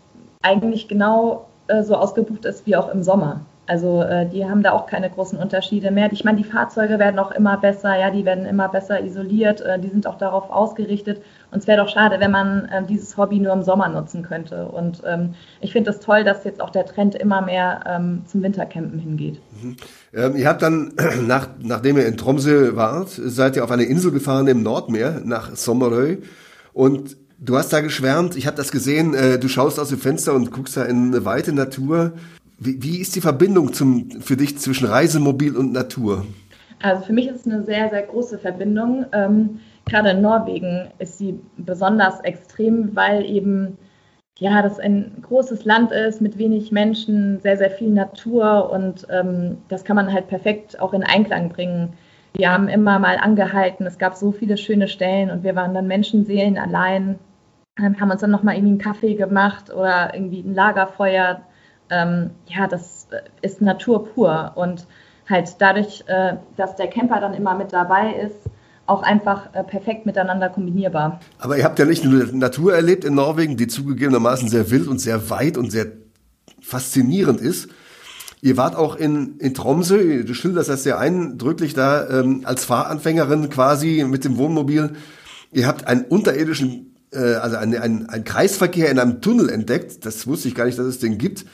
eigentlich 0.42 0.88
genau 0.88 1.46
äh, 1.68 1.82
so 1.82 1.96
ausgebucht 1.96 2.44
ist 2.44 2.66
wie 2.66 2.76
auch 2.76 2.92
im 2.92 3.02
Sommer. 3.02 3.40
Also 3.66 4.02
äh, 4.02 4.28
die 4.28 4.44
haben 4.44 4.62
da 4.62 4.72
auch 4.72 4.86
keine 4.86 5.08
großen 5.08 5.38
Unterschiede 5.38 5.90
mehr. 5.90 6.12
Ich 6.12 6.24
meine, 6.24 6.38
die 6.38 6.44
Fahrzeuge 6.44 6.98
werden 6.98 7.18
auch 7.18 7.30
immer 7.30 7.56
besser, 7.56 7.98
ja, 7.98 8.10
die 8.10 8.24
werden 8.24 8.44
immer 8.44 8.68
besser 8.68 9.02
isoliert, 9.02 9.62
äh, 9.62 9.78
die 9.78 9.88
sind 9.88 10.06
auch 10.06 10.18
darauf 10.18 10.50
ausgerichtet. 10.50 11.22
Und 11.50 11.58
es 11.58 11.66
wäre 11.66 11.82
doch 11.82 11.88
schade, 11.88 12.20
wenn 12.20 12.30
man 12.30 12.66
äh, 12.66 12.84
dieses 12.84 13.16
Hobby 13.16 13.38
nur 13.38 13.52
im 13.52 13.62
Sommer 13.62 13.88
nutzen 13.88 14.22
könnte. 14.22 14.66
Und 14.66 15.02
ähm, 15.06 15.34
ich 15.60 15.72
finde 15.72 15.90
es 15.90 15.96
das 15.96 16.04
toll, 16.04 16.24
dass 16.24 16.44
jetzt 16.44 16.60
auch 16.60 16.70
der 16.70 16.84
Trend 16.84 17.14
immer 17.14 17.40
mehr 17.40 17.80
ähm, 17.86 18.22
zum 18.26 18.42
Wintercampen 18.42 18.98
hingeht. 18.98 19.40
Mhm. 19.62 19.76
Ähm, 20.12 20.36
ihr 20.36 20.48
habt 20.48 20.60
dann, 20.60 20.92
nach, 21.26 21.48
nachdem 21.60 21.96
ihr 21.96 22.06
in 22.06 22.18
Tromsø 22.18 22.76
wart, 22.76 23.08
seid 23.08 23.56
ihr 23.56 23.64
auf 23.64 23.70
eine 23.70 23.84
Insel 23.84 24.12
gefahren 24.12 24.46
im 24.46 24.62
Nordmeer 24.62 25.22
nach 25.24 25.56
Sommerøy. 25.56 26.22
Und 26.74 27.16
du 27.38 27.56
hast 27.56 27.72
da 27.72 27.80
geschwärmt, 27.80 28.36
ich 28.36 28.46
habe 28.46 28.56
das 28.56 28.70
gesehen, 28.70 29.14
äh, 29.14 29.38
du 29.38 29.48
schaust 29.48 29.80
aus 29.80 29.88
dem 29.88 29.98
Fenster 29.98 30.34
und 30.34 30.50
guckst 30.50 30.76
da 30.76 30.84
in 30.84 31.14
eine 31.14 31.24
weite 31.24 31.52
Natur. 31.52 32.12
Wie, 32.58 32.82
wie 32.82 33.00
ist 33.00 33.16
die 33.16 33.20
Verbindung 33.20 33.72
zum, 33.72 34.10
für 34.20 34.36
dich 34.36 34.58
zwischen 34.58 34.86
Reisemobil 34.86 35.56
und 35.56 35.72
Natur? 35.72 36.24
Also 36.82 37.04
für 37.04 37.12
mich 37.12 37.28
ist 37.28 37.46
es 37.46 37.46
eine 37.46 37.64
sehr, 37.64 37.90
sehr 37.90 38.02
große 38.02 38.38
Verbindung. 38.38 39.06
Ähm, 39.12 39.60
gerade 39.86 40.10
in 40.10 40.22
Norwegen 40.22 40.88
ist 40.98 41.18
sie 41.18 41.38
besonders 41.56 42.20
extrem, 42.20 42.94
weil 42.94 43.24
eben 43.24 43.78
ja, 44.38 44.62
das 44.62 44.80
ein 44.80 45.18
großes 45.22 45.64
Land 45.64 45.92
ist 45.92 46.20
mit 46.20 46.38
wenig 46.38 46.72
Menschen, 46.72 47.40
sehr, 47.40 47.56
sehr 47.56 47.70
viel 47.70 47.90
Natur 47.90 48.70
und 48.70 49.06
ähm, 49.08 49.58
das 49.68 49.84
kann 49.84 49.94
man 49.94 50.12
halt 50.12 50.26
perfekt 50.26 50.80
auch 50.80 50.92
in 50.92 51.04
Einklang 51.04 51.50
bringen. 51.50 51.92
Wir 52.32 52.52
haben 52.52 52.66
immer 52.66 52.98
mal 52.98 53.16
angehalten, 53.16 53.86
es 53.86 53.96
gab 53.96 54.16
so 54.16 54.32
viele 54.32 54.56
schöne 54.56 54.88
Stellen 54.88 55.30
und 55.30 55.44
wir 55.44 55.54
waren 55.54 55.72
dann 55.72 55.86
Menschenseelen 55.86 56.58
allein, 56.58 57.20
ähm, 57.78 58.00
haben 58.00 58.10
uns 58.10 58.22
dann 58.22 58.32
nochmal 58.32 58.56
irgendwie 58.56 58.72
einen 58.72 58.78
Kaffee 58.80 59.14
gemacht 59.14 59.72
oder 59.72 60.12
irgendwie 60.14 60.40
ein 60.40 60.54
Lagerfeuer 60.54 61.42
ähm, 61.90 62.30
ja, 62.46 62.66
das 62.66 63.08
ist 63.42 63.60
Natur 63.60 64.06
pur 64.06 64.52
und 64.54 64.86
halt 65.28 65.56
dadurch, 65.58 66.04
äh, 66.06 66.34
dass 66.56 66.76
der 66.76 66.88
Camper 66.88 67.20
dann 67.20 67.34
immer 67.34 67.54
mit 67.54 67.72
dabei 67.72 68.14
ist, 68.14 68.36
auch 68.86 69.02
einfach 69.02 69.54
äh, 69.54 69.64
perfekt 69.64 70.04
miteinander 70.04 70.50
kombinierbar. 70.50 71.20
Aber 71.38 71.56
ihr 71.56 71.64
habt 71.64 71.78
ja 71.78 71.86
nicht 71.86 72.04
nur 72.04 72.26
Natur 72.32 72.74
erlebt 72.74 73.04
in 73.04 73.14
Norwegen, 73.14 73.56
die 73.56 73.66
zugegebenermaßen 73.66 74.48
sehr 74.48 74.70
wild 74.70 74.88
und 74.88 75.00
sehr 75.00 75.30
weit 75.30 75.56
und 75.56 75.70
sehr 75.70 75.86
faszinierend 76.60 77.40
ist. 77.40 77.68
Ihr 78.42 78.58
wart 78.58 78.76
auch 78.76 78.96
in, 78.96 79.38
in 79.38 79.54
Tromsø, 79.54 80.22
du 80.24 80.34
schilderst 80.34 80.68
das 80.68 80.82
sehr 80.82 80.98
eindrücklich 80.98 81.72
da, 81.72 82.06
ähm, 82.10 82.42
als 82.44 82.66
Fahranfängerin 82.66 83.48
quasi 83.48 84.04
mit 84.06 84.26
dem 84.26 84.36
Wohnmobil. 84.36 84.90
Ihr 85.50 85.66
habt 85.66 85.86
einen 85.86 86.04
unterirdischen, 86.04 86.94
äh, 87.10 87.36
also 87.36 87.56
einen, 87.56 87.78
einen, 87.78 88.08
einen 88.10 88.24
Kreisverkehr 88.24 88.90
in 88.90 88.98
einem 88.98 89.22
Tunnel 89.22 89.48
entdeckt. 89.48 90.04
Das 90.04 90.26
wusste 90.26 90.48
ich 90.48 90.54
gar 90.54 90.66
nicht, 90.66 90.78
dass 90.78 90.84
es 90.84 90.98
den 90.98 91.16
gibt. 91.16 91.46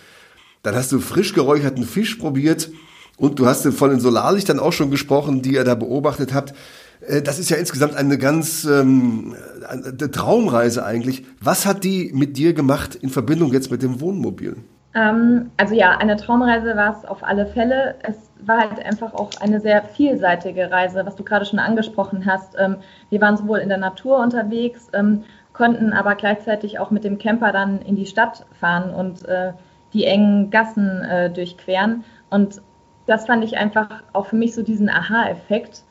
Dann 0.63 0.75
hast 0.75 0.93
du 0.93 1.01
frisch 1.01 1.33
geräucherten 1.33 1.85
Fisch 1.85 2.17
probiert 2.17 2.71
und 3.17 3.39
du 3.39 3.47
hast 3.47 3.67
von 3.67 3.91
den 3.91 4.01
Solarlichtern 4.01 4.59
auch 4.59 4.73
schon 4.73 4.91
gesprochen, 4.91 5.43
die 5.43 5.55
ihr 5.55 5.65
da 5.65 5.75
beobachtet 5.75 6.35
habt. 6.35 6.55
Äh, 7.07 7.23
das 7.23 7.39
ist 7.39 7.51
ja 7.51 7.57
insgesamt 7.57 7.97
eine 7.97 8.19
ganz 8.19 8.65
ähm, 8.65 9.35
eine 9.69 10.11
Traumreise 10.11 10.85
eigentlich. 10.85 11.25
Was 11.41 11.67
hat 11.67 11.85
die 11.85 12.11
mit 12.15 12.37
dir 12.37 12.53
gemacht 12.55 12.95
in 12.95 13.11
Verbindung 13.11 13.53
jetzt 13.53 13.71
mit 13.71 13.83
dem 13.83 14.01
Wohnmobil? 14.01 14.57
Ähm, 14.95 15.51
also 15.57 15.75
ja, 15.75 15.97
eine 15.99 16.17
Traumreise 16.17 16.77
war 16.77 16.97
es 16.99 17.05
auf 17.05 17.23
alle 17.23 17.47
Fälle. 17.47 17.95
Es 18.03 18.17
war 18.45 18.59
halt 18.59 18.85
einfach 18.85 19.15
auch 19.15 19.31
eine 19.41 19.61
sehr 19.61 19.83
vielseitige 19.83 20.71
Reise, 20.71 21.07
was 21.07 21.17
du 21.17 21.23
gerade 21.23 21.45
schon 21.45 21.59
angesprochen 21.59 22.27
hast. 22.27 22.57
Ähm, 22.59 22.77
wir 23.09 23.21
waren 23.21 23.37
sowohl 23.37 23.59
in 23.59 23.69
der 23.69 23.79
Natur 23.79 24.19
unterwegs, 24.19 24.89
ähm, 24.93 25.25
konnten 25.53 25.93
aber 25.93 26.15
gleichzeitig 26.15 26.79
auch 26.79 26.91
mit 26.91 27.05
dem 27.05 27.19
Camper 27.19 27.53
dann 27.53 27.81
in 27.83 27.97
die 27.97 28.07
Stadt 28.07 28.47
fahren 28.59 28.93
und 28.93 29.27
äh, 29.27 29.53
die 29.93 30.05
engen 30.05 30.51
Gassen 30.51 31.03
äh, 31.03 31.31
durchqueren. 31.31 32.05
Und 32.31 32.63
das 33.07 33.27
fand 33.27 33.45
ich 33.45 33.57
einfach 33.57 34.03
auch 34.13 34.27
für 34.27 34.37
mich 34.37 34.55
so 34.55 34.63
diesen 34.63 34.89
Aha-Effekt 34.89 35.83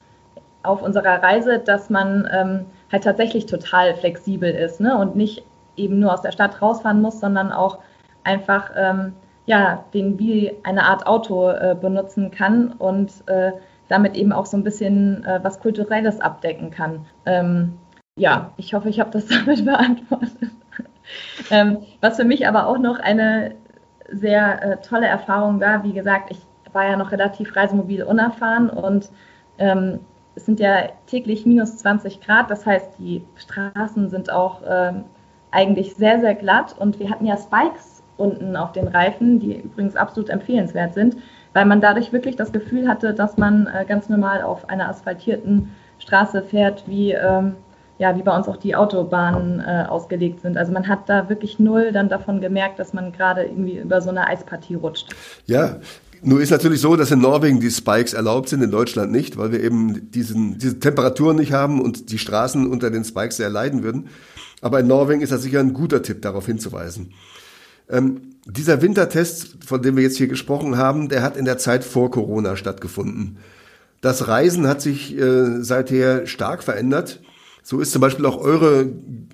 auf 0.64 0.82
unserer 0.82 1.22
Reise, 1.22 1.60
dass 1.60 1.90
man 1.90 2.28
ähm, 2.32 2.66
halt 2.92 3.04
tatsächlich 3.04 3.46
total 3.46 3.96
flexibel 3.96 4.52
ist 4.52 4.80
ne? 4.80 4.98
und 4.98 5.16
nicht 5.16 5.44
eben 5.78 6.00
nur 6.00 6.14
aus 6.14 6.22
der 6.22 6.32
Stadt 6.32 6.62
rausfahren 6.62 7.02
muss, 7.02 7.20
sondern 7.20 7.52
auch 7.52 7.80
einfach 8.24 8.72
ähm, 8.76 9.14
ja, 9.46 9.84
den 9.94 10.20
wie 10.20 10.54
eine 10.64 10.84
Art 10.84 11.08
Auto 11.08 11.50
äh, 11.50 11.76
benutzen 11.80 12.30
kann 12.30 12.74
und 12.74 13.12
äh, 13.26 13.52
damit 13.88 14.16
eben 14.16 14.32
auch 14.32 14.46
so 14.46 14.56
ein 14.56 14.64
bisschen 14.64 15.24
äh, 15.24 15.40
was 15.42 15.60
Kulturelles 15.60 16.22
abdecken 16.22 16.70
kann. 16.70 17.06
Ähm, 17.26 17.74
ja, 18.16 18.52
ich 18.58 18.74
hoffe, 18.74 18.90
ich 18.90 19.00
habe 19.00 19.10
das 19.10 19.26
damit 19.28 19.66
beantwortet. 19.66 20.52
ähm, 21.50 21.80
was 22.00 22.18
für 22.18 22.26
mich 22.26 22.48
aber 22.48 22.68
auch 22.68 22.78
noch 22.78 23.00
eine 23.00 23.56
sehr 24.12 24.64
äh, 24.64 24.78
tolle 24.78 25.08
Erfahrung 25.08 25.60
war, 25.60 25.84
wie 25.84 25.94
gesagt, 25.94 26.32
ich 26.32 26.40
war 26.74 26.86
ja 26.86 26.98
noch 26.98 27.12
relativ 27.12 27.56
reisemobil 27.56 28.04
unerfahren 28.04 28.70
und 28.70 29.10
ähm, 29.58 30.00
es 30.36 30.46
sind 30.46 30.60
ja 30.60 30.90
täglich 31.08 31.46
minus 31.46 31.78
20 31.78 32.22
Grad, 32.22 32.50
das 32.50 32.66
heißt, 32.66 33.00
die 33.00 33.24
Straßen 33.36 34.10
sind 34.10 34.32
auch 34.32 34.62
ähm, 34.68 35.04
eigentlich 35.52 35.96
sehr, 35.96 36.20
sehr 36.20 36.36
glatt. 36.36 36.76
Und 36.78 37.00
wir 37.00 37.10
hatten 37.10 37.26
ja 37.26 37.38
Spikes 37.38 38.04
unten 38.18 38.56
auf 38.56 38.72
den 38.72 38.88
Reifen, 38.88 39.40
die 39.40 39.58
übrigens 39.58 39.96
absolut 39.96 40.30
empfehlenswert 40.30 40.94
sind, 40.94 41.18
weil 41.54 41.66
man 41.66 41.82
dadurch 41.82 42.12
wirklich 42.12 42.36
das 42.36 42.52
Gefühl 42.52 42.88
hatte, 42.88 43.14
dass 43.14 43.38
man 43.38 43.68
äh, 43.68 43.86
ganz 43.86 44.10
normal 44.10 44.42
auf 44.42 44.70
einer 44.70 44.90
asphaltierten 44.90 45.74
Straße 46.00 46.42
fährt, 46.42 46.88
wie, 46.88 47.14
ähm, 47.14 47.56
ja, 48.00 48.18
wie 48.18 48.24
bei 48.24 48.36
uns 48.36 48.48
auch 48.48 48.58
die 48.58 48.76
Autobahnen 48.76 49.60
äh, 49.60 49.86
ausgelegt 49.88 50.42
sind. 50.42 50.58
Also 50.58 50.72
man 50.72 50.88
hat 50.88 51.08
da 51.08 51.30
wirklich 51.30 51.60
null 51.60 51.92
dann 51.92 52.10
davon 52.10 52.42
gemerkt, 52.42 52.80
dass 52.80 52.94
man 52.94 53.12
gerade 53.12 53.44
irgendwie 53.44 53.78
über 53.78 54.02
so 54.02 54.10
eine 54.10 54.26
Eispartie 54.26 54.76
rutscht. 54.76 55.14
Ja, 55.46 55.76
nur 56.22 56.42
ist 56.42 56.50
natürlich 56.50 56.82
so, 56.82 56.96
dass 56.96 57.12
in 57.12 57.20
Norwegen 57.20 57.60
die 57.60 57.70
Spikes 57.70 58.14
erlaubt 58.14 58.50
sind, 58.50 58.64
in 58.64 58.72
Deutschland 58.72 59.12
nicht, 59.12 59.38
weil 59.38 59.52
wir 59.52 59.62
eben 59.62 60.12
diesen, 60.12 60.58
diese 60.58 60.80
Temperaturen 60.80 61.38
nicht 61.38 61.52
haben 61.52 61.82
und 61.82 62.10
die 62.12 62.18
Straßen 62.18 62.68
unter 62.68 62.90
den 62.90 63.04
Spikes 63.04 63.38
sehr 63.38 63.50
leiden 63.50 63.84
würden. 63.84 64.08
Aber 64.62 64.80
in 64.80 64.88
Norwegen 64.88 65.22
ist 65.22 65.32
das 65.32 65.44
sicher 65.44 65.60
ein 65.60 65.74
guter 65.74 66.02
Tipp, 66.02 66.22
darauf 66.22 66.46
hinzuweisen. 66.46 67.14
Ähm, 67.90 68.36
dieser 68.46 68.82
Wintertest, 68.82 69.58
von 69.66 69.82
dem 69.82 69.98
wir 69.98 70.04
jetzt 70.04 70.18
hier 70.18 70.28
gesprochen 70.28 70.78
haben, 70.78 71.10
der 71.10 71.22
hat 71.22 71.36
in 71.36 71.46
der 71.46 71.58
Zeit 71.58 71.84
vor 71.84 72.12
Corona 72.12 72.56
stattgefunden. 72.56 73.38
Das 74.02 74.28
Reisen 74.28 74.68
hat 74.68 74.82
sich 74.82 75.18
äh, 75.18 75.62
seither 75.62 76.28
stark 76.28 76.64
verändert. 76.64 77.22
So 77.64 77.80
ist 77.80 77.92
zum 77.92 78.02
Beispiel 78.02 78.26
auch 78.26 78.38
eure 78.38 78.88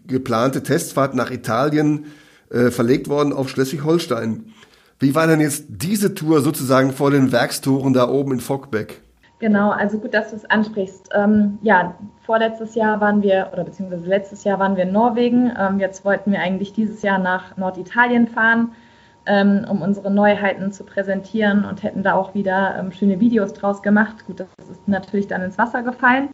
geplante 0.07 0.63
Testfahrt 0.63 1.15
nach 1.15 1.31
Italien 1.31 2.05
äh, 2.49 2.71
verlegt 2.71 3.09
worden 3.09 3.33
auf 3.33 3.49
Schleswig-Holstein. 3.49 4.53
Wie 4.99 5.13
war 5.13 5.27
denn 5.27 5.41
jetzt 5.41 5.65
diese 5.67 6.15
Tour 6.15 6.41
sozusagen 6.41 6.91
vor 6.91 7.11
den 7.11 7.31
Werkstoren 7.31 7.93
da 7.93 8.07
oben 8.07 8.33
in 8.33 8.39
Fockbeck? 8.39 9.01
Genau, 9.39 9.71
also 9.71 9.99
gut, 9.99 10.13
dass 10.13 10.29
du 10.29 10.37
es 10.37 10.45
ansprichst. 10.45 11.09
Ähm, 11.13 11.59
ja, 11.61 11.95
vorletztes 12.25 12.73
Jahr 12.75 13.01
waren 13.01 13.21
wir, 13.21 13.49
oder 13.51 13.65
beziehungsweise 13.65 14.05
letztes 14.05 14.45
Jahr 14.45 14.59
waren 14.59 14.77
wir 14.77 14.83
in 14.83 14.93
Norwegen. 14.93 15.51
Ähm, 15.59 15.79
jetzt 15.79 16.05
wollten 16.05 16.31
wir 16.31 16.39
eigentlich 16.39 16.71
dieses 16.71 17.01
Jahr 17.01 17.19
nach 17.19 17.57
Norditalien 17.57 18.27
fahren, 18.29 18.71
ähm, 19.25 19.65
um 19.69 19.81
unsere 19.81 20.09
Neuheiten 20.09 20.71
zu 20.71 20.85
präsentieren 20.85 21.65
und 21.65 21.83
hätten 21.83 22.01
da 22.01 22.13
auch 22.13 22.33
wieder 22.33 22.77
ähm, 22.79 22.93
schöne 22.93 23.19
Videos 23.19 23.51
draus 23.51 23.81
gemacht. 23.81 24.25
Gut, 24.25 24.39
das 24.39 24.47
ist 24.71 24.87
natürlich 24.87 25.27
dann 25.27 25.41
ins 25.41 25.57
Wasser 25.57 25.83
gefallen. 25.83 26.29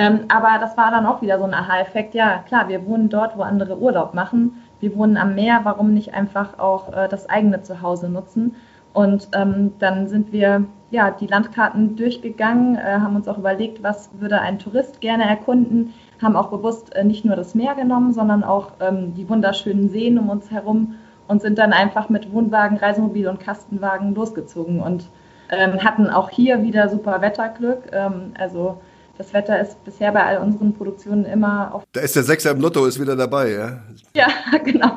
Ähm, 0.00 0.20
aber 0.28 0.58
das 0.60 0.76
war 0.76 0.90
dann 0.90 1.04
auch 1.04 1.20
wieder 1.20 1.38
so 1.38 1.44
ein 1.44 1.54
Aha-Effekt. 1.54 2.14
Ja, 2.14 2.38
klar, 2.46 2.68
wir 2.68 2.86
wohnen 2.86 3.08
dort, 3.08 3.36
wo 3.36 3.42
andere 3.42 3.78
Urlaub 3.78 4.14
machen 4.14 4.62
wir 4.80 4.96
wohnen 4.96 5.16
am 5.16 5.34
Meer, 5.34 5.60
warum 5.64 5.92
nicht 5.94 6.14
einfach 6.14 6.58
auch 6.58 6.92
äh, 6.92 7.08
das 7.08 7.28
eigene 7.28 7.62
Zuhause 7.62 8.08
nutzen? 8.08 8.56
Und 8.92 9.28
ähm, 9.34 9.74
dann 9.78 10.08
sind 10.08 10.32
wir 10.32 10.64
ja 10.90 11.12
die 11.12 11.28
Landkarten 11.28 11.94
durchgegangen, 11.94 12.76
äh, 12.76 12.98
haben 12.98 13.14
uns 13.14 13.28
auch 13.28 13.38
überlegt, 13.38 13.82
was 13.82 14.10
würde 14.18 14.40
ein 14.40 14.58
Tourist 14.58 15.00
gerne 15.00 15.28
erkunden, 15.28 15.94
haben 16.20 16.34
auch 16.34 16.48
bewusst 16.48 16.94
äh, 16.96 17.04
nicht 17.04 17.24
nur 17.24 17.36
das 17.36 17.54
Meer 17.54 17.76
genommen, 17.76 18.12
sondern 18.12 18.42
auch 18.42 18.72
ähm, 18.80 19.14
die 19.14 19.28
wunderschönen 19.28 19.90
Seen 19.90 20.18
um 20.18 20.28
uns 20.28 20.50
herum 20.50 20.96
und 21.28 21.40
sind 21.40 21.58
dann 21.58 21.72
einfach 21.72 22.08
mit 22.08 22.32
Wohnwagen, 22.32 22.78
Reisemobil 22.78 23.28
und 23.28 23.38
Kastenwagen 23.38 24.14
losgezogen 24.14 24.80
und 24.80 25.08
ähm, 25.50 25.84
hatten 25.84 26.10
auch 26.10 26.30
hier 26.30 26.62
wieder 26.64 26.88
super 26.88 27.20
Wetterglück. 27.20 27.90
Ähm, 27.92 28.32
also 28.36 28.78
das 29.20 29.34
Wetter 29.34 29.60
ist 29.60 29.84
bisher 29.84 30.12
bei 30.12 30.24
all 30.24 30.38
unseren 30.38 30.72
Produktionen 30.72 31.26
immer 31.26 31.74
auf. 31.74 31.84
Da 31.92 32.00
ist 32.00 32.16
der 32.16 32.22
Sechser 32.22 32.52
im 32.52 32.60
Lotto, 32.60 32.86
ist 32.86 32.98
wieder 32.98 33.16
dabei, 33.16 33.50
ja? 33.50 33.80
Ja, 34.14 34.28
genau. 34.64 34.92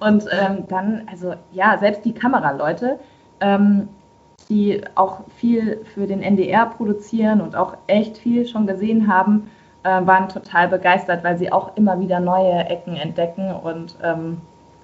Und 0.00 0.24
ähm, 0.32 0.64
dann, 0.68 1.06
also 1.08 1.34
ja, 1.52 1.78
selbst 1.78 2.04
die 2.04 2.12
Kameraleute, 2.12 2.98
ähm, 3.40 3.88
die 4.48 4.82
auch 4.96 5.20
viel 5.36 5.84
für 5.94 6.08
den 6.08 6.20
NDR 6.20 6.66
produzieren 6.66 7.40
und 7.40 7.54
auch 7.54 7.76
echt 7.86 8.18
viel 8.18 8.44
schon 8.44 8.66
gesehen 8.66 9.06
haben, 9.06 9.48
äh, 9.84 10.04
waren 10.04 10.28
total 10.28 10.66
begeistert, 10.66 11.22
weil 11.22 11.38
sie 11.38 11.52
auch 11.52 11.76
immer 11.76 12.00
wieder 12.00 12.18
neue 12.18 12.64
Ecken 12.64 12.96
entdecken 12.96 13.52
und 13.52 13.94
ähm, 14.02 14.38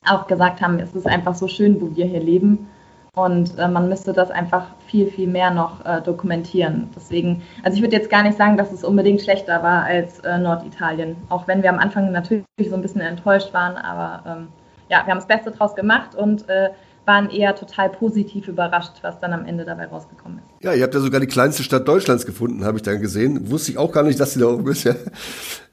auch 0.05 0.29
gesagt 0.29 0.61
haben, 0.61 0.79
es 0.79 0.95
ist 0.95 1.09
einfach 1.09 1.35
so 1.35 1.49
schön, 1.49 1.81
wo 1.81 1.97
wir 1.97 2.07
hier 2.07 2.21
leben. 2.21 2.69
Und 3.17 3.59
äh, 3.59 3.67
man 3.67 3.89
müsste 3.89 4.13
das 4.13 4.31
einfach 4.31 4.67
viel, 4.89 5.11
viel 5.11 5.27
mehr 5.27 5.51
noch 5.51 5.83
äh, 5.87 6.03
dokumentieren. 6.03 6.91
Deswegen, 6.95 7.43
also 7.65 7.77
ich 7.77 7.83
würde 7.83 7.97
jetzt 7.97 8.11
gar 8.11 8.23
nicht 8.23 8.37
sagen, 8.37 8.59
dass 8.59 8.71
es 8.73 8.85
unbedingt 8.85 9.23
schlechter 9.23 9.63
war 9.63 9.85
als 9.85 10.21
äh, 10.21 10.37
Norditalien. 10.37 11.17
Auch 11.31 11.49
wenn 11.49 11.63
wir 11.63 11.71
am 11.71 11.79
Anfang 11.79 12.13
natürlich 12.13 12.45
so 12.69 12.75
ein 12.75 12.83
bisschen 12.83 13.01
enttäuscht 13.01 13.55
waren, 13.55 13.77
aber 13.79 14.23
ähm, 14.31 14.49
ja, 14.91 14.99
wir 15.07 15.13
haben 15.13 15.19
das 15.19 15.27
Beste 15.27 15.51
draus 15.51 15.75
gemacht 15.75 16.15
und 16.15 16.47
äh, 16.51 16.69
waren 17.07 17.31
eher 17.31 17.55
total 17.55 17.89
positiv 17.89 18.49
überrascht, 18.49 18.99
was 19.01 19.19
dann 19.19 19.33
am 19.33 19.47
Ende 19.47 19.65
dabei 19.65 19.87
rausgekommen 19.87 20.39
ist. 20.39 20.65
Ja, 20.65 20.75
ihr 20.75 20.83
habt 20.83 20.93
ja 20.93 21.01
sogar 21.01 21.21
die 21.21 21.27
kleinste 21.27 21.63
Stadt 21.63 21.89
Deutschlands 21.89 22.27
gefunden, 22.27 22.67
habe 22.67 22.77
ich 22.77 22.83
dann 22.83 23.01
gesehen. 23.01 23.51
Wusste 23.51 23.71
ich 23.71 23.79
auch 23.79 23.93
gar 23.93 24.03
nicht, 24.03 24.21
dass 24.21 24.35
sie 24.35 24.41
da 24.41 24.47
oben 24.47 24.71
ist. 24.71 24.85
Ja. 24.85 24.95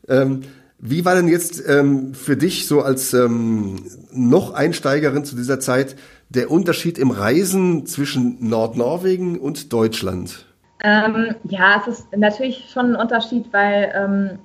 Ähm, 0.07 0.43
wie 0.85 1.05
war 1.05 1.15
denn 1.15 1.29
jetzt 1.29 1.63
ähm, 1.65 2.13
für 2.13 2.35
dich 2.35 2.67
so 2.67 2.81
als 2.81 3.13
ähm, 3.13 3.85
noch 4.11 4.53
Einsteigerin 4.53 5.23
zu 5.23 5.37
dieser 5.37 5.61
Zeit 5.61 5.95
der 6.27 6.51
Unterschied 6.51 6.97
im 6.97 7.09
Reisen 7.09 7.85
zwischen 7.85 8.49
Nordnorwegen 8.49 9.39
und 9.39 9.71
Deutschland? 9.71 10.45
Ähm, 10.83 11.35
ja, 11.45 11.81
es 11.81 11.87
ist 11.87 12.17
natürlich 12.17 12.69
schon 12.69 12.95
ein 12.95 12.95
Unterschied, 12.97 13.45
weil 13.53 13.93
ähm, 13.95 14.39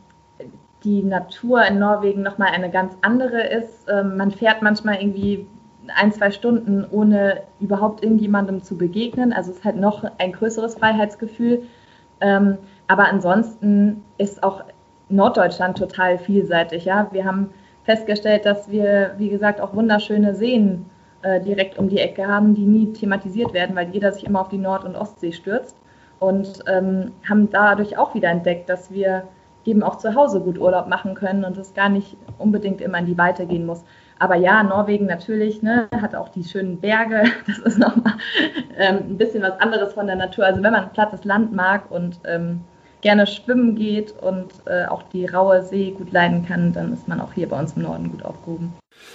die 0.85 1.03
Natur 1.03 1.65
in 1.65 1.81
Norwegen 1.81 2.23
nochmal 2.23 2.51
eine 2.53 2.71
ganz 2.71 2.95
andere 3.03 3.43
ist. 3.43 3.89
Ähm, 3.89 4.17
man 4.17 4.31
fährt 4.31 4.63
manchmal 4.63 5.01
irgendwie 5.01 5.45
ein, 5.97 6.13
zwei 6.13 6.31
Stunden, 6.31 6.87
ohne 6.89 7.43
überhaupt 7.59 8.05
irgendjemandem 8.05 8.63
zu 8.63 8.79
begegnen. 8.79 9.33
Also 9.33 9.51
es 9.51 9.57
ist 9.59 9.65
halt 9.65 9.77
noch 9.77 10.05
ein 10.19 10.31
größeres 10.31 10.77
Freiheitsgefühl. 10.77 11.65
Ähm, 12.21 12.59
aber 12.87 13.09
ansonsten 13.09 14.05
ist 14.19 14.45
auch 14.45 14.63
Norddeutschland 15.09 15.79
total 15.79 16.19
vielseitig. 16.19 16.85
Ja? 16.85 17.09
Wir 17.13 17.25
haben 17.25 17.51
festgestellt, 17.85 18.45
dass 18.45 18.71
wir, 18.71 19.15
wie 19.19 19.29
gesagt, 19.29 19.61
auch 19.61 19.75
wunderschöne 19.75 20.35
Seen 20.35 20.87
äh, 21.23 21.41
direkt 21.41 21.79
um 21.79 21.89
die 21.89 21.99
Ecke 21.99 22.27
haben, 22.27 22.55
die 22.55 22.67
nie 22.67 22.93
thematisiert 22.93 23.53
werden, 23.53 23.75
weil 23.75 23.89
jeder 23.91 24.13
sich 24.13 24.25
immer 24.25 24.41
auf 24.41 24.49
die 24.49 24.59
Nord- 24.59 24.85
und 24.85 24.97
Ostsee 24.97 25.33
stürzt. 25.33 25.77
Und 26.21 26.65
ähm, 26.67 27.13
haben 27.29 27.49
dadurch 27.49 27.97
auch 27.97 28.15
wieder 28.15 28.29
entdeckt, 28.29 28.69
dass 28.69 28.91
wir 28.91 29.23
eben 29.65 29.83
auch 29.83 29.97
zu 29.97 30.15
Hause 30.15 30.41
gut 30.41 30.59
Urlaub 30.59 30.89
machen 30.89 31.15
können 31.15 31.45
und 31.45 31.57
es 31.59 31.75
gar 31.75 31.89
nicht 31.89 32.17
unbedingt 32.39 32.81
immer 32.81 32.99
in 32.99 33.07
die 33.07 33.19
Weite 33.19 33.47
gehen 33.47 33.67
muss. 33.67 33.85
Aber 34.19 34.35
ja, 34.35 34.63
Norwegen 34.63 35.07
natürlich, 35.07 35.63
ne, 35.63 35.89
hat 36.01 36.15
auch 36.15 36.29
die 36.29 36.45
schönen 36.45 36.81
Berge. 36.81 37.25
Das 37.47 37.59
ist 37.59 37.79
nochmal 37.79 38.15
ähm, 38.77 38.97
ein 39.11 39.19
bisschen 39.19 39.43
was 39.43 39.61
anderes 39.61 39.93
von 39.93 40.07
der 40.07 40.17
Natur. 40.17 40.45
Also 40.45 40.63
wenn 40.63 40.73
man 40.73 40.93
plattes 40.93 41.25
Land 41.25 41.53
mag 41.53 41.91
und 41.91 42.19
ähm, 42.25 42.61
gerne 43.01 43.27
schwimmen 43.27 43.77
geht 43.77 44.13
und 44.21 44.47
äh, 44.67 44.87
auch 44.87 45.05
die 45.13 45.27
raue 45.27 45.65
See 45.65 45.93
gut 45.97 46.13
leiden 46.13 46.47
kann, 46.47 46.73
dann 46.73 46.93
ist 46.93 47.09
man 47.09 47.21
auch 47.21 47.33
hier 47.33 47.49
bei 47.49 47.59
uns 47.59 47.75
im 47.77 47.83
Norden 47.83 48.11
gut 48.11 48.25
aufgehoben. 48.25 48.73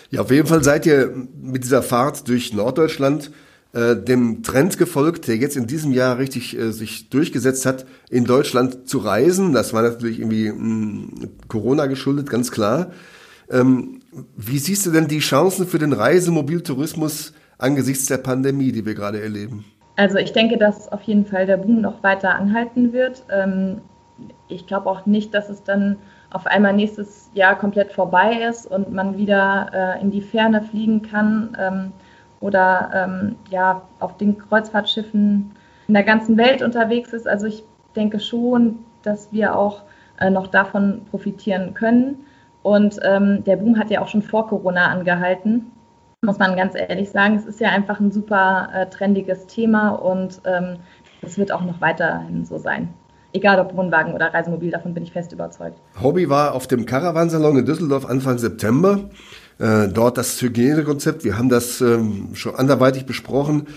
Ja, 0.10 0.22
auf 0.22 0.32
jeden 0.32 0.48
Fall 0.48 0.63
seid 0.63 0.86
ihr 0.86 1.13
mit 1.42 1.63
dieser 1.63 1.84
Fahrt 1.84 2.28
durch 2.28 2.54
Norddeutschland 2.54 3.32
äh, 3.74 3.96
dem 3.96 4.44
Trend 4.44 4.78
gefolgt, 4.78 5.28
der 5.28 5.38
jetzt 5.38 5.58
in 5.58 5.68
diesem 5.68 5.92
Jahr 5.92 6.18
richtig 6.20 6.58
äh, 6.58 6.72
sich 6.72 7.10
durchgesetzt 7.10 7.66
hat, 7.66 7.86
in 8.10 8.25
Deutschland 8.25 8.88
zu 8.88 9.00
reisen. 9.00 9.52
Das 9.52 9.74
war 9.74 9.82
natürlich 9.82 10.20
irgendwie 10.20 10.52
mh, 10.52 10.58
mm, 10.58 11.30
Corona 11.48 11.88
geschuldet, 11.88 12.30
ganz 12.30 12.52
klar. 12.52 12.92
Ähm, 13.50 14.02
wie 14.38 14.60
siehst 14.60 14.86
du 14.86 14.92
denn 14.92 15.08
die 15.08 15.20
Chancen 15.20 15.68
für 15.68 15.80
den 15.80 15.92
Reisemobiltourismus 15.92 17.34
angesichts 17.58 18.06
der 18.06 18.18
Pandemie, 18.18 18.72
die 18.72 18.86
wir 18.86 18.94
gerade 18.94 19.22
erleben? 19.22 19.66
Also 19.96 20.18
ich 20.18 20.34
denke, 20.34 20.58
dass 20.58 20.92
auf 20.92 21.04
jeden 21.04 21.26
Fall 21.26 21.46
der 21.46 21.58
Boom 21.58 21.82
noch 21.82 22.02
weiter 22.02 22.34
anhalten 22.36 22.94
wird. 22.94 23.24
Ähm, 23.32 23.82
ich 24.48 24.66
glaube 24.66 24.90
auch 24.90 25.06
nicht, 25.06 25.34
dass 25.34 25.50
es 25.50 25.64
dann 25.64 25.98
auf 26.32 26.48
einmal 26.48 26.74
nächstes 26.74 27.30
Jahr 27.34 27.58
komplett 27.58 27.92
vorbei 27.92 28.42
ist 28.50 28.66
und 28.66 28.92
man 28.92 29.18
wieder 29.18 29.70
äh, 29.74 30.02
in 30.02 30.10
die 30.10 30.22
Ferne 30.22 30.64
fliegen 30.64 31.04
kann 31.04 31.56
ähm, 31.60 31.92
oder 32.40 32.90
ähm, 32.94 33.36
ja 33.50 33.84
auf 34.00 34.18
den 34.18 34.38
Kreuzfahrtschiffen 34.38 35.52
in 35.88 35.94
der 35.94 36.04
ganzen 36.04 36.38
Welt 36.38 36.64
unterwegs 36.64 37.14
ist. 37.14 37.28
Also 37.28 37.46
ich 37.46 37.64
denke 37.96 38.20
schon, 38.20 38.80
dass 39.04 39.32
wir 39.32 39.56
auch 39.56 39.84
äh, 40.20 40.32
noch 40.32 40.48
davon 40.48 41.02
profitieren 41.12 41.74
können. 41.74 42.26
Und 42.64 42.96
der 43.04 43.58
Boom 43.58 43.78
hat 43.78 43.92
ja 43.92 44.02
auch 44.02 44.08
schon 44.08 44.22
vor 44.22 44.48
Corona 44.48 44.88
angehalten, 44.88 45.70
muss 46.24 46.39
man 46.39 46.56
ganz 46.56 46.74
ehrlich 46.75 47.12
sagen. 47.12 47.36
Es 47.36 47.46
ist 47.46 47.60
ja 47.60 47.70
einfach 47.70 48.00
ein 48.00 48.12
super 48.12 48.70
äh, 48.74 48.86
trendiges 48.88 49.46
Thema 49.46 49.89
und 49.89 50.42
ähm, 50.46 50.77
es 51.22 51.38
wird 51.38 51.51
auch 51.51 51.62
noch 51.62 51.82
weiterhin 51.82 52.46
so 52.46 52.58
sein. 52.58 52.94
Egal 53.34 53.60
ob 53.60 53.75
Wohnwagen 53.75 54.13
oder 54.13 54.34
Reisemobil, 54.34 54.72
davon 54.72 54.94
bin 54.94 55.03
ich 55.03 55.12
fest 55.12 55.32
überzeugt. 55.32 55.80
Hobby 56.01 56.30
war 56.30 56.53
auf 56.53 56.68
dem 56.68 56.86
Caravansalon 56.86 57.58
in 57.58 57.65
Düsseldorf 57.65 58.06
Anfang 58.06 58.38
September. 58.38 59.10
Äh, 59.60 59.88
dort 59.88 60.18
das 60.18 60.42
Hygienekonzept, 60.42 61.24
wir 61.24 61.38
haben 61.38 61.50
das 61.50 61.82
ähm, 61.82 62.30
schon 62.34 62.56
anderweitig 62.56 63.06
besprochen, 63.06 63.68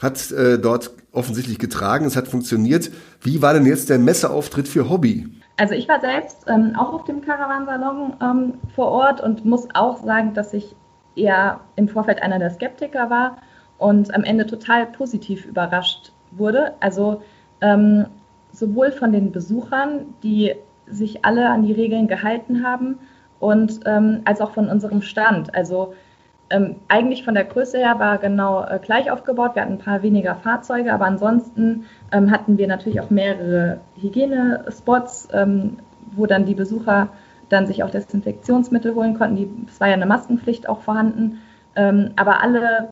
hat 0.00 0.30
äh, 0.32 0.58
dort 0.58 0.90
offensichtlich 1.12 1.58
getragen, 1.58 2.04
es 2.04 2.16
hat 2.16 2.28
funktioniert. 2.28 2.90
Wie 3.22 3.40
war 3.40 3.54
denn 3.54 3.64
jetzt 3.64 3.88
der 3.88 3.98
Messeauftritt 3.98 4.68
für 4.68 4.90
Hobby? 4.90 5.28
Also 5.56 5.74
ich 5.74 5.88
war 5.88 6.00
selbst 6.00 6.44
ähm, 6.48 6.74
auch 6.78 6.92
auf 6.92 7.04
dem 7.04 7.22
Caravansalon 7.22 8.14
ähm, 8.20 8.54
vor 8.74 8.88
Ort 8.88 9.22
und 9.22 9.46
muss 9.46 9.66
auch 9.72 10.04
sagen, 10.04 10.34
dass 10.34 10.52
ich 10.52 10.76
eher 11.16 11.60
im 11.76 11.88
Vorfeld 11.88 12.22
einer 12.22 12.38
der 12.38 12.50
Skeptiker 12.50 13.10
war 13.10 13.38
und 13.78 14.14
am 14.14 14.24
Ende 14.24 14.46
total 14.46 14.86
positiv 14.86 15.44
überrascht 15.46 16.12
wurde. 16.30 16.74
Also 16.80 17.22
ähm, 17.60 18.06
sowohl 18.52 18.92
von 18.92 19.12
den 19.12 19.32
Besuchern, 19.32 20.14
die 20.22 20.54
sich 20.86 21.24
alle 21.24 21.48
an 21.48 21.62
die 21.62 21.72
Regeln 21.72 22.06
gehalten 22.06 22.64
haben, 22.64 22.98
und 23.38 23.80
ähm, 23.84 24.22
als 24.24 24.40
auch 24.40 24.52
von 24.52 24.68
unserem 24.68 25.02
Stand. 25.02 25.54
Also 25.54 25.94
ähm, 26.48 26.76
eigentlich 26.88 27.24
von 27.24 27.34
der 27.34 27.44
Größe 27.44 27.78
her 27.78 27.98
war 27.98 28.18
genau 28.18 28.64
äh, 28.64 28.78
gleich 28.80 29.10
aufgebaut. 29.10 29.54
Wir 29.54 29.62
hatten 29.62 29.74
ein 29.74 29.78
paar 29.78 30.02
weniger 30.02 30.36
Fahrzeuge, 30.36 30.92
aber 30.92 31.06
ansonsten 31.06 31.86
ähm, 32.12 32.30
hatten 32.30 32.56
wir 32.56 32.68
natürlich 32.68 33.00
auch 33.00 33.10
mehrere 33.10 33.80
Hygienespots, 34.00 35.28
ähm, 35.32 35.78
wo 36.14 36.26
dann 36.26 36.44
die 36.44 36.54
Besucher 36.54 37.08
dann 37.48 37.66
sich 37.66 37.82
auch 37.82 37.90
Desinfektionsmittel 37.90 38.94
holen 38.94 39.16
konnten. 39.16 39.66
es 39.68 39.80
war 39.80 39.88
ja 39.88 39.94
eine 39.94 40.06
Maskenpflicht 40.06 40.68
auch 40.68 40.80
vorhanden. 40.80 41.38
Ähm, 41.76 42.10
aber 42.16 42.42
alle 42.42 42.88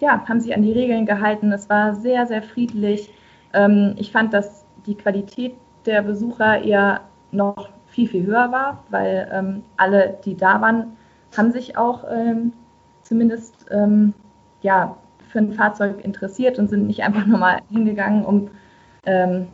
ja, 0.00 0.24
haben 0.28 0.40
sich 0.40 0.54
an 0.54 0.62
die 0.62 0.72
Regeln 0.72 1.06
gehalten. 1.06 1.52
Es 1.52 1.68
war 1.68 1.94
sehr, 1.94 2.26
sehr 2.26 2.42
friedlich. 2.42 3.12
Ähm, 3.52 3.94
ich 3.96 4.12
fand, 4.12 4.32
dass 4.32 4.64
die 4.86 4.94
Qualität 4.94 5.54
der 5.86 6.02
Besucher 6.02 6.62
eher 6.62 7.00
noch 7.32 7.70
viel, 7.86 8.08
viel 8.08 8.26
höher 8.26 8.52
war, 8.52 8.84
weil 8.90 9.28
ähm, 9.32 9.62
alle, 9.76 10.18
die 10.24 10.36
da 10.36 10.60
waren, 10.60 10.96
haben 11.36 11.52
sich 11.52 11.76
auch 11.76 12.04
ähm, 12.10 12.52
zumindest 13.02 13.66
ähm, 13.70 14.14
ja, 14.62 14.96
für 15.28 15.38
ein 15.40 15.52
Fahrzeug 15.52 16.04
interessiert 16.04 16.58
und 16.58 16.68
sind 16.68 16.86
nicht 16.86 17.02
einfach 17.02 17.26
nur 17.26 17.38
mal 17.38 17.58
hingegangen, 17.70 18.24
um 18.24 18.50
ähm, 19.04 19.48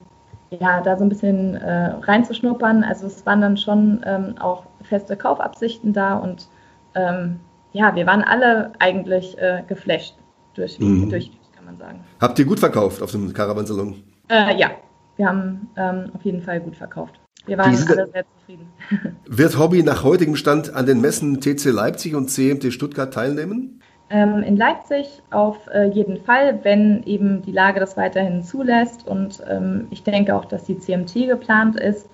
ja, 0.61 0.81
da 0.81 0.97
so 0.97 1.05
ein 1.05 1.09
bisschen 1.09 1.57
äh, 1.57 1.93
reinzuschnuppern. 2.03 2.85
Also 2.85 3.07
es 3.07 3.25
waren 3.27 3.41
dann 3.41 3.57
schon 3.57 4.03
ähm, 4.07 4.35
auch 4.39 4.67
feste 4.83 5.17
Kaufabsichten 5.17 5.93
da 5.93 6.17
und 6.17 6.49
ähm, 6.95 7.41
ja, 7.73 7.95
wir 7.95 8.07
waren 8.07 8.23
alle 8.23 8.73
eigentlich 8.79 9.37
äh, 9.39 9.63
geflasht 9.67 10.15
durch, 10.55 10.79
mhm. 10.79 11.11
durch, 11.11 11.31
kann 11.55 11.65
man 11.65 11.77
sagen. 11.77 12.05
Habt 12.21 12.39
ihr 12.39 12.45
gut 12.45 12.61
verkauft 12.61 13.03
auf 13.03 13.11
dem 13.11 13.33
Caravansalon? 13.33 13.97
Äh, 14.29 14.57
ja, 14.57 14.71
wir 15.17 15.27
haben 15.27 15.69
ähm, 15.77 16.11
auf 16.15 16.23
jeden 16.23 16.43
Fall 16.43 16.61
gut 16.61 16.77
verkauft. 16.77 17.21
Wir 17.47 17.59
waren 17.59 17.73
Diese, 17.73 17.93
alle 17.93 18.11
sehr 18.11 18.25
zufrieden. 18.39 18.69
Wird 19.27 19.59
Hobby 19.59 19.83
nach 19.83 20.03
heutigem 20.03 20.37
Stand 20.37 20.75
an 20.75 20.87
den 20.87 21.01
Messen 21.01 21.41
TC 21.41 21.67
Leipzig 21.67 22.15
und 22.15 22.31
CMT 22.31 22.73
Stuttgart 22.73 23.13
teilnehmen? 23.13 23.81
Ähm, 24.11 24.43
in 24.43 24.57
Leipzig 24.57 25.23
auf 25.31 25.57
äh, 25.73 25.89
jeden 25.89 26.23
Fall, 26.23 26.61
wenn 26.63 27.03
eben 27.05 27.43
die 27.43 27.53
Lage 27.53 27.81
das 27.81 27.97
weiterhin 27.97 28.43
zulässt. 28.43 29.07
Und 29.07 29.43
ähm, 29.49 29.87
ich 29.91 30.03
denke 30.03 30.35
auch, 30.37 30.45
dass 30.45 30.65
die 30.65 30.79
CMT 30.79 31.27
geplant 31.27 31.81
ist. 31.81 32.09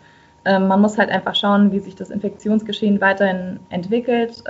Ähm, 0.45 0.69
man 0.69 0.81
muss 0.81 0.99
halt 0.99 1.11
einfach 1.11 1.35
schauen, 1.35 1.73
wie 1.73 1.81
sich 1.81 1.97
das 1.97 2.11
Infektionsgeschehen 2.11 3.01
weiterhin 3.01 3.59
entwickelt. 3.71 4.43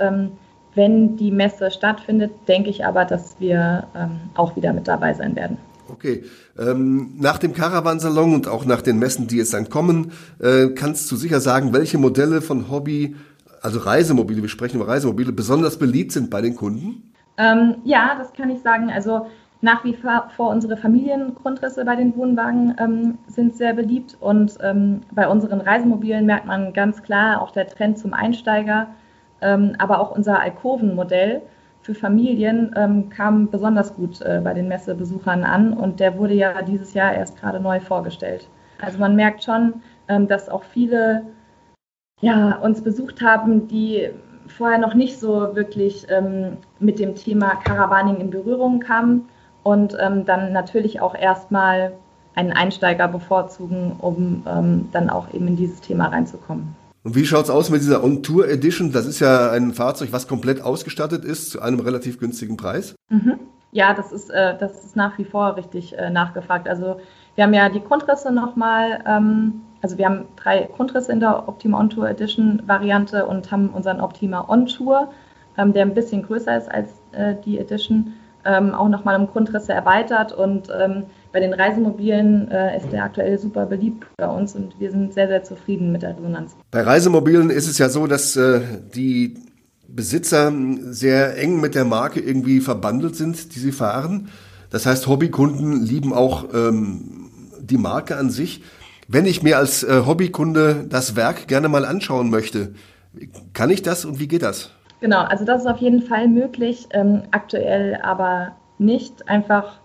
Wenn 0.73 1.17
die 1.17 1.31
Messe 1.31 1.69
stattfindet, 1.69 2.31
denke 2.47 2.69
ich 2.69 2.85
aber, 2.85 3.03
dass 3.03 3.35
wir 3.39 3.87
auch 4.35 4.55
wieder 4.55 4.71
mit 4.71 4.87
dabei 4.87 5.13
sein 5.13 5.35
werden. 5.35 5.57
Okay. 5.89 6.23
Nach 6.55 7.37
dem 7.39 7.51
Caravansalon 7.51 8.33
und 8.33 8.47
auch 8.47 8.63
nach 8.63 8.81
den 8.81 8.97
Messen, 8.97 9.27
die 9.27 9.35
jetzt 9.35 9.53
dann 9.53 9.67
kommen, 9.67 10.13
äh, 10.39 10.67
kannst 10.69 11.11
du 11.11 11.17
sicher 11.17 11.41
sagen, 11.41 11.73
welche 11.73 11.97
Modelle 11.97 12.41
von 12.41 12.71
Hobby, 12.71 13.17
also 13.61 13.79
Reisemobile, 13.79 14.41
wir 14.41 14.47
sprechen 14.47 14.77
über 14.77 14.87
Reisemobile, 14.87 15.33
besonders 15.33 15.77
beliebt 15.77 16.13
sind 16.13 16.29
bei 16.29 16.41
den 16.41 16.55
Kunden? 16.55 17.10
Ähm, 17.41 17.77
ja, 17.83 18.15
das 18.17 18.33
kann 18.33 18.49
ich 18.51 18.61
sagen. 18.61 18.91
Also 18.91 19.27
nach 19.61 19.83
wie 19.83 19.93
vor 19.93 20.49
unsere 20.49 20.77
Familiengrundrisse 20.77 21.85
bei 21.85 21.95
den 21.95 22.15
Wohnwagen 22.15 22.75
ähm, 22.79 23.17
sind 23.27 23.55
sehr 23.55 23.73
beliebt 23.73 24.17
und 24.19 24.57
ähm, 24.61 25.01
bei 25.11 25.27
unseren 25.27 25.61
Reisemobilen 25.61 26.25
merkt 26.25 26.45
man 26.45 26.73
ganz 26.73 27.03
klar 27.03 27.41
auch 27.41 27.51
der 27.51 27.67
Trend 27.67 27.97
zum 27.97 28.13
Einsteiger, 28.13 28.87
ähm, 29.41 29.75
aber 29.77 29.99
auch 29.99 30.15
unser 30.15 30.39
Alkoven-Modell 30.39 31.41
für 31.81 31.95
Familien 31.95 32.73
ähm, 32.75 33.09
kam 33.09 33.49
besonders 33.49 33.95
gut 33.95 34.21
äh, 34.21 34.39
bei 34.43 34.53
den 34.53 34.67
Messebesuchern 34.67 35.43
an 35.43 35.73
und 35.73 35.99
der 35.99 36.17
wurde 36.17 36.33
ja 36.33 36.61
dieses 36.61 36.93
Jahr 36.93 37.13
erst 37.13 37.39
gerade 37.39 37.59
neu 37.59 37.79
vorgestellt. 37.79 38.47
Also 38.81 38.99
man 38.99 39.15
merkt 39.15 39.43
schon, 39.43 39.81
ähm, 40.07 40.27
dass 40.27 40.49
auch 40.49 40.63
viele 40.63 41.23
ja, 42.19 42.57
uns 42.57 42.83
besucht 42.83 43.21
haben, 43.21 43.67
die 43.67 44.09
vorher 44.51 44.77
noch 44.77 44.93
nicht 44.93 45.19
so 45.19 45.55
wirklich 45.55 46.07
ähm, 46.09 46.57
mit 46.79 46.99
dem 46.99 47.15
Thema 47.15 47.55
Caravaning 47.55 48.17
in 48.17 48.29
Berührung 48.29 48.79
kamen 48.79 49.29
und 49.63 49.95
ähm, 49.99 50.25
dann 50.25 50.53
natürlich 50.53 51.01
auch 51.01 51.15
erstmal 51.15 51.93
einen 52.35 52.51
Einsteiger 52.51 53.07
bevorzugen, 53.07 53.93
um 53.99 54.43
ähm, 54.47 54.89
dann 54.91 55.09
auch 55.09 55.33
eben 55.33 55.47
in 55.47 55.55
dieses 55.57 55.81
Thema 55.81 56.07
reinzukommen. 56.07 56.75
Und 57.03 57.15
wie 57.15 57.25
schaut's 57.25 57.49
aus 57.49 57.69
mit 57.69 57.81
dieser 57.81 58.03
On-Tour 58.03 58.47
Edition? 58.47 58.91
Das 58.91 59.05
ist 59.05 59.19
ja 59.19 59.51
ein 59.51 59.73
Fahrzeug, 59.73 60.09
was 60.11 60.27
komplett 60.27 60.61
ausgestattet 60.61 61.25
ist 61.25 61.51
zu 61.51 61.61
einem 61.61 61.79
relativ 61.79 62.19
günstigen 62.19 62.57
Preis. 62.57 62.95
Mhm. 63.09 63.39
Ja, 63.71 63.93
das 63.93 64.11
ist, 64.11 64.29
äh, 64.29 64.57
das 64.57 64.83
ist 64.83 64.95
nach 64.95 65.17
wie 65.17 65.25
vor 65.25 65.55
richtig 65.55 65.97
äh, 65.97 66.09
nachgefragt. 66.09 66.67
Also 66.67 66.99
wir 67.35 67.43
haben 67.43 67.53
ja 67.53 67.69
die 67.69 67.81
Grundrisse 67.81 68.31
nochmal, 68.31 69.03
ähm, 69.07 69.61
also 69.81 69.97
wir 69.97 70.05
haben 70.05 70.25
drei 70.35 70.69
Grundrisse 70.75 71.11
in 71.11 71.19
der 71.19 71.47
Optima 71.47 71.79
On-Tour 71.79 72.09
Edition 72.09 72.61
Variante 72.65 73.25
und 73.25 73.51
haben 73.51 73.69
unseren 73.69 73.99
Optima 73.99 74.47
On-Tour, 74.47 75.11
ähm, 75.57 75.73
der 75.73 75.83
ein 75.83 75.93
bisschen 75.93 76.23
größer 76.23 76.57
ist 76.57 76.71
als 76.71 76.89
äh, 77.11 77.35
die 77.43 77.57
Edition, 77.57 78.13
ähm, 78.45 78.73
auch 78.73 78.89
nochmal 78.89 79.19
um 79.19 79.27
Grundrisse 79.27 79.73
erweitert 79.73 80.33
und 80.33 80.69
ähm, 80.75 81.03
bei 81.31 81.39
den 81.39 81.53
Reisemobilen 81.53 82.49
äh, 82.49 82.77
ist 82.77 82.91
der 82.91 83.03
aktuell 83.03 83.37
super 83.37 83.65
beliebt 83.65 84.05
bei 84.17 84.27
uns 84.27 84.55
und 84.55 84.79
wir 84.79 84.91
sind 84.91 85.13
sehr, 85.13 85.27
sehr 85.27 85.43
zufrieden 85.43 85.91
mit 85.91 86.01
der 86.01 86.17
Resonanz. 86.17 86.55
Bei 86.71 86.81
Reisemobilen 86.81 87.49
ist 87.49 87.67
es 87.67 87.77
ja 87.77 87.89
so, 87.89 88.07
dass 88.07 88.35
äh, 88.35 88.61
die 88.93 89.35
Besitzer 89.87 90.51
sehr 90.89 91.37
eng 91.37 91.59
mit 91.59 91.75
der 91.75 91.85
Marke 91.85 92.19
irgendwie 92.19 92.61
verbandelt 92.61 93.15
sind, 93.15 93.55
die 93.55 93.59
sie 93.59 93.71
fahren. 93.71 94.29
Das 94.69 94.85
heißt, 94.85 95.07
Hobbykunden 95.07 95.83
lieben 95.83 96.13
auch 96.13 96.45
ähm, 96.53 97.29
die 97.59 97.77
Marke 97.77 98.17
an 98.17 98.29
sich. 98.29 98.63
Wenn 99.13 99.25
ich 99.25 99.43
mir 99.43 99.57
als 99.57 99.83
äh, 99.83 100.03
Hobbykunde 100.05 100.85
das 100.87 101.17
Werk 101.17 101.49
gerne 101.49 101.67
mal 101.67 101.83
anschauen 101.83 102.29
möchte, 102.29 102.75
kann 103.51 103.69
ich 103.69 103.81
das 103.81 104.05
und 104.05 104.21
wie 104.21 104.27
geht 104.29 104.41
das? 104.41 104.71
Genau, 105.01 105.19
also 105.23 105.43
das 105.43 105.63
ist 105.63 105.67
auf 105.67 105.79
jeden 105.79 106.01
Fall 106.01 106.29
möglich, 106.29 106.87
ähm, 106.91 107.23
aktuell 107.31 107.99
aber 108.01 108.53
nicht, 108.77 109.27
einfach 109.27 109.81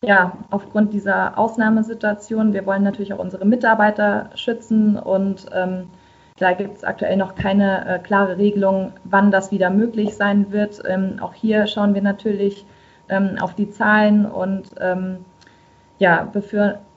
ja, 0.00 0.38
aufgrund 0.50 0.92
dieser 0.92 1.36
Ausnahmesituation, 1.36 2.52
wir 2.52 2.66
wollen 2.66 2.84
natürlich 2.84 3.12
auch 3.12 3.18
unsere 3.18 3.44
Mitarbeiter 3.44 4.30
schützen 4.36 4.96
und 4.96 5.46
ähm, 5.52 5.88
da 6.38 6.52
gibt 6.52 6.76
es 6.76 6.84
aktuell 6.84 7.16
noch 7.16 7.34
keine 7.34 7.84
äh, 7.84 7.98
klare 7.98 8.38
Regelung, 8.38 8.92
wann 9.02 9.32
das 9.32 9.50
wieder 9.50 9.70
möglich 9.70 10.14
sein 10.14 10.52
wird. 10.52 10.82
Ähm, 10.86 11.16
auch 11.20 11.34
hier 11.34 11.66
schauen 11.66 11.94
wir 11.94 12.02
natürlich 12.02 12.64
ähm, 13.08 13.38
auf 13.40 13.56
die 13.56 13.70
Zahlen 13.70 14.24
und 14.24 14.70
ähm, 14.80 15.24
ja, 15.98 16.28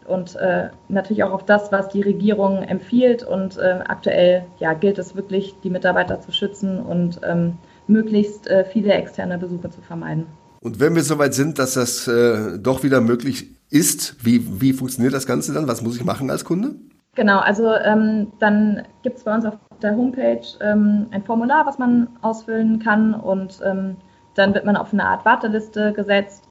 und 0.07 0.35
äh, 0.35 0.69
natürlich 0.89 1.23
auch 1.23 1.31
auf 1.31 1.45
das, 1.45 1.71
was 1.71 1.89
die 1.89 2.01
Regierung 2.01 2.63
empfiehlt. 2.63 3.23
Und 3.23 3.57
äh, 3.57 3.79
aktuell 3.87 4.45
ja, 4.59 4.73
gilt 4.73 4.97
es 4.97 5.15
wirklich, 5.15 5.55
die 5.63 5.69
Mitarbeiter 5.69 6.19
zu 6.21 6.31
schützen 6.31 6.79
und 6.79 7.19
ähm, 7.23 7.57
möglichst 7.87 8.47
äh, 8.47 8.65
viele 8.65 8.93
externe 8.93 9.37
Besuche 9.37 9.69
zu 9.69 9.81
vermeiden. 9.81 10.25
Und 10.61 10.79
wenn 10.79 10.95
wir 10.95 11.03
soweit 11.03 11.33
sind, 11.33 11.57
dass 11.57 11.73
das 11.73 12.07
äh, 12.07 12.59
doch 12.59 12.83
wieder 12.83 13.01
möglich 13.01 13.51
ist, 13.69 14.23
wie, 14.23 14.61
wie 14.61 14.73
funktioniert 14.73 15.13
das 15.13 15.25
Ganze 15.25 15.53
dann? 15.53 15.67
Was 15.67 15.81
muss 15.81 15.95
ich 15.95 16.05
machen 16.05 16.29
als 16.29 16.45
Kunde? 16.45 16.75
Genau, 17.15 17.39
also 17.39 17.73
ähm, 17.73 18.27
dann 18.39 18.83
gibt 19.03 19.17
es 19.17 19.23
bei 19.23 19.35
uns 19.35 19.45
auf 19.45 19.55
der 19.81 19.95
Homepage 19.95 20.41
ähm, 20.61 21.07
ein 21.11 21.23
Formular, 21.23 21.65
was 21.65 21.77
man 21.77 22.07
ausfüllen 22.21 22.79
kann 22.79 23.13
und 23.13 23.59
ähm, 23.65 23.97
dann 24.35 24.53
wird 24.53 24.65
man 24.65 24.77
auf 24.77 24.93
eine 24.93 25.05
Art 25.05 25.25
Warteliste 25.25 25.91
gesetzt. 25.93 26.47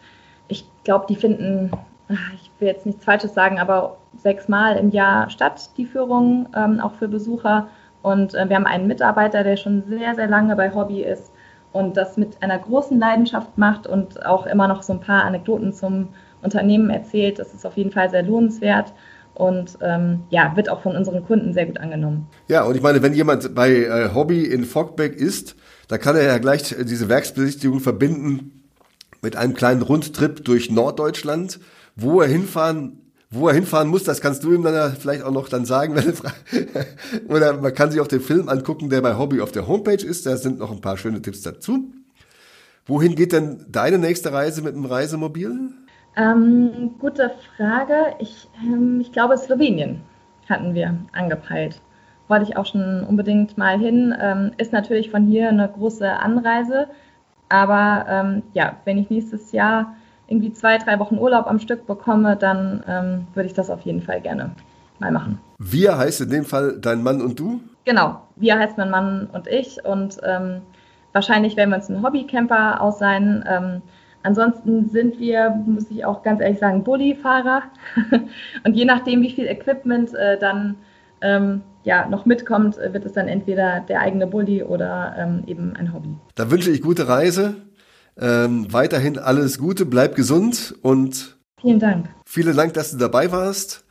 Ich 0.49 0.67
glaube, 0.85 1.07
die 1.09 1.17
finden, 1.17 1.71
ich 2.35 2.51
will 2.59 2.69
jetzt 2.69 2.87
nichts 2.87 3.05
Falsches 3.05 3.35
sagen, 3.35 3.59
aber 3.59 3.99
sechsmal 4.17 4.77
im 4.77 4.91
Jahr 4.91 5.31
statt, 5.31 5.71
die 5.77 5.87
Führung, 5.87 6.49
ähm, 6.57 6.81
auch 6.81 6.95
für 6.95 7.09
Besucher. 7.09 7.69
Und 8.03 8.35
äh, 8.35 8.49
wir 8.49 8.57
haben 8.57 8.67
einen 8.67 8.87
Mitarbeiter, 8.87 9.45
der 9.45 9.57
schon 9.57 9.83
sehr, 9.89 10.15
sehr 10.15 10.27
lange 10.27 10.57
bei 10.57 10.75
Hobby 10.75 11.03
ist 11.03 11.33
und 11.73 11.97
das 11.97 12.17
mit 12.17 12.43
einer 12.43 12.59
großen 12.59 12.99
Leidenschaft 12.99 13.57
macht 13.57 13.87
und 13.87 14.25
auch 14.27 14.47
immer 14.47 14.67
noch 14.69 14.83
so 14.83 14.93
ein 14.93 15.01
paar 15.01 15.25
Anekdoten 15.25 15.73
zum 15.73 16.09
Unternehmen 16.43 16.91
erzählt. 16.91 17.39
Das 17.39 17.55
ist 17.55 17.67
auf 17.67 17.77
jeden 17.77 17.93
Fall 17.93 18.11
sehr 18.11 18.23
lohnenswert 18.23 18.93
und 19.35 19.79
ähm, 19.81 20.25
ja, 20.31 20.53
wird 20.57 20.69
auch 20.69 20.83
von 20.83 20.97
unseren 20.97 21.25
Kunden 21.25 21.53
sehr 21.53 21.67
gut 21.67 21.79
angenommen. 21.79 22.27
Ja, 22.49 22.65
und 22.65 22.77
ich 22.77 22.83
meine, 22.83 23.03
wenn 23.03 23.15
jemand 23.15 23.55
bei 23.55 23.71
äh, 23.71 24.15
Hobby 24.15 24.45
in 24.45 24.65
Fogbeck 24.65 25.15
ist, 25.15 25.57
da 25.89 25.99
kann 25.99 26.17
er 26.17 26.25
ja 26.25 26.39
gleich 26.39 26.63
diese 26.63 27.09
Werksbesichtigung 27.09 27.81
verbinden 27.81 28.63
mit 29.23 29.37
einem 29.37 29.55
kleinen 29.55 29.83
Rundtrip 29.83 30.45
durch 30.45 30.71
Norddeutschland, 30.71 31.61
wo 31.97 32.21
er 32.21 32.29
hinfahren 32.29 33.01
wo 33.31 33.47
er 33.47 33.55
hinfahren 33.55 33.89
muss, 33.89 34.03
das 34.03 34.21
kannst 34.21 34.43
du 34.43 34.53
ihm 34.53 34.65
dann 34.65 34.93
vielleicht 34.95 35.23
auch 35.23 35.31
noch 35.31 35.49
dann 35.49 35.65
sagen. 35.65 35.95
Wenn 35.95 37.29
Oder 37.29 37.53
man 37.55 37.73
kann 37.73 37.93
sich 37.93 38.01
auch 38.01 38.09
den 38.09 38.21
Film 38.21 38.49
angucken, 38.49 38.91
der 38.91 39.01
bei 39.01 39.17
Hobby 39.17 39.41
auf 39.41 39.53
der 39.53 39.69
Homepage 39.69 40.05
ist. 40.05 40.27
Da 40.27 40.37
sind 40.37 40.59
noch 40.59 40.73
ein 40.73 40.81
paar 40.81 40.97
schöne 40.97 41.23
Tipps 41.23 41.43
dazu. 41.43 41.93
Wohin 42.87 43.15
geht 43.15 43.33
denn 43.33 43.67
deine 43.69 43.99
nächste 43.99 44.33
Reise 44.33 44.63
mit 44.63 44.75
dem 44.75 44.85
Reisemobil? 44.85 45.71
Ähm, 46.17 46.91
gute 46.99 47.31
Frage. 47.57 48.17
Ich, 48.19 48.49
ähm, 48.65 48.99
ich 49.01 49.13
glaube, 49.13 49.39
Slowenien 49.39 50.01
hatten 50.49 50.75
wir 50.75 50.99
angepeilt. 51.13 51.81
Wollte 52.27 52.47
ich 52.47 52.57
auch 52.57 52.67
schon 52.67 53.05
unbedingt 53.05 53.57
mal 53.57 53.79
hin. 53.79 54.13
Ähm, 54.21 54.51
ist 54.57 54.73
natürlich 54.73 55.11
von 55.11 55.27
hier 55.27 55.51
eine 55.51 55.69
große 55.69 56.11
Anreise. 56.11 56.89
Aber 57.49 58.07
ähm, 58.09 58.43
ja, 58.55 58.77
wenn 58.85 58.99
ich 58.99 59.09
nächstes 59.09 59.53
Jahr 59.53 59.95
irgendwie 60.31 60.53
zwei, 60.53 60.79
drei 60.79 60.99
Wochen 60.99 61.19
Urlaub 61.19 61.47
am 61.47 61.59
Stück 61.59 61.87
bekomme, 61.87 62.37
dann 62.37 62.83
ähm, 62.89 63.27
würde 63.35 63.49
ich 63.49 63.55
das 63.55 63.69
auf 63.69 63.83
jeden 63.83 64.01
Fall 64.01 64.21
gerne 64.21 64.53
mal 65.01 65.11
machen. 65.11 65.39
Wir 65.59 65.99
heißt 65.99 66.21
in 66.23 66.31
dem 66.31 66.45
Fall 66.45 66.79
dein 66.81 67.03
Mann 67.03 67.21
und 67.21 67.39
du? 67.39 67.61
Genau, 67.85 68.23
wir 68.37 68.59
heißt 68.59 68.79
mein 68.79 68.91
Mann 68.91 69.29
und 69.33 69.49
ich 69.49 69.85
und 69.85 70.19
ähm, 70.23 70.63
wahrscheinlich 71.13 71.57
werden 71.57 71.71
wir 71.71 71.77
uns 71.77 71.89
ein 71.89 72.03
Hobbycamper 72.03 72.81
aus 72.81 72.99
sein. 72.99 73.45
Ähm, 73.49 73.83
ansonsten 74.23 74.89
sind 74.89 75.19
wir, 75.19 75.51
muss 75.67 75.91
ich 75.91 76.05
auch 76.05 76.23
ganz 76.23 76.41
ehrlich 76.41 76.61
sagen, 76.61 76.85
Bullifahrer 76.85 77.63
und 78.65 78.75
je 78.75 78.85
nachdem, 78.85 79.23
wie 79.23 79.33
viel 79.33 79.47
Equipment 79.47 80.15
äh, 80.15 80.39
dann 80.39 80.77
ähm, 81.23 81.63
ja, 81.83 82.07
noch 82.09 82.27
mitkommt, 82.27 82.77
wird 82.77 83.05
es 83.05 83.15
dann 83.15 83.27
entweder 83.27 83.81
der 83.81 84.01
eigene 84.01 84.27
Bulli 84.27 84.63
oder 84.63 85.15
ähm, 85.19 85.43
eben 85.47 85.75
ein 85.77 85.93
Hobby. 85.95 86.15
Da 86.35 86.51
wünsche 86.51 86.71
ich 86.71 86.83
gute 86.83 87.09
Reise 87.09 87.57
ähm, 88.21 88.73
weiterhin 88.73 89.19
alles 89.19 89.59
Gute, 89.59 89.87
bleib 89.87 90.15
gesund 90.15 90.75
und 90.83 91.39
vielen 91.61 91.81
Dank. 91.81 92.09
Vielen 92.27 92.57
Dank, 92.57 92.75
dass 92.75 92.91
du 92.93 92.99
dabei 92.99 93.33
warst. 93.33 93.85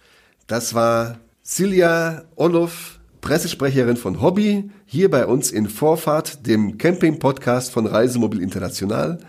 Das 0.47 0.73
war 0.73 1.17
Silja 1.41 2.23
Olof, 2.35 2.99
Pressesprecherin 3.21 3.97
von 3.97 4.21
Hobby, 4.21 4.71
hier 4.85 5.09
bei 5.09 5.25
uns 5.25 5.51
in 5.51 5.67
Vorfahrt, 5.67 6.47
dem 6.47 6.77
Camping-Podcast 6.77 7.71
von 7.71 7.85
Reisemobil 7.85 8.41
International. 8.41 9.19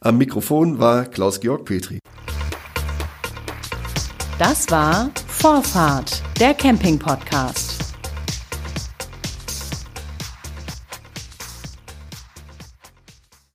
Am 0.00 0.18
Mikrofon 0.18 0.78
war 0.78 1.06
Klaus-Georg 1.06 1.64
Petri. 1.64 1.98
Das 4.38 4.70
war 4.70 5.10
Vorfahrt, 5.26 6.22
der 6.38 6.54
Camping-Podcast. 6.54 7.77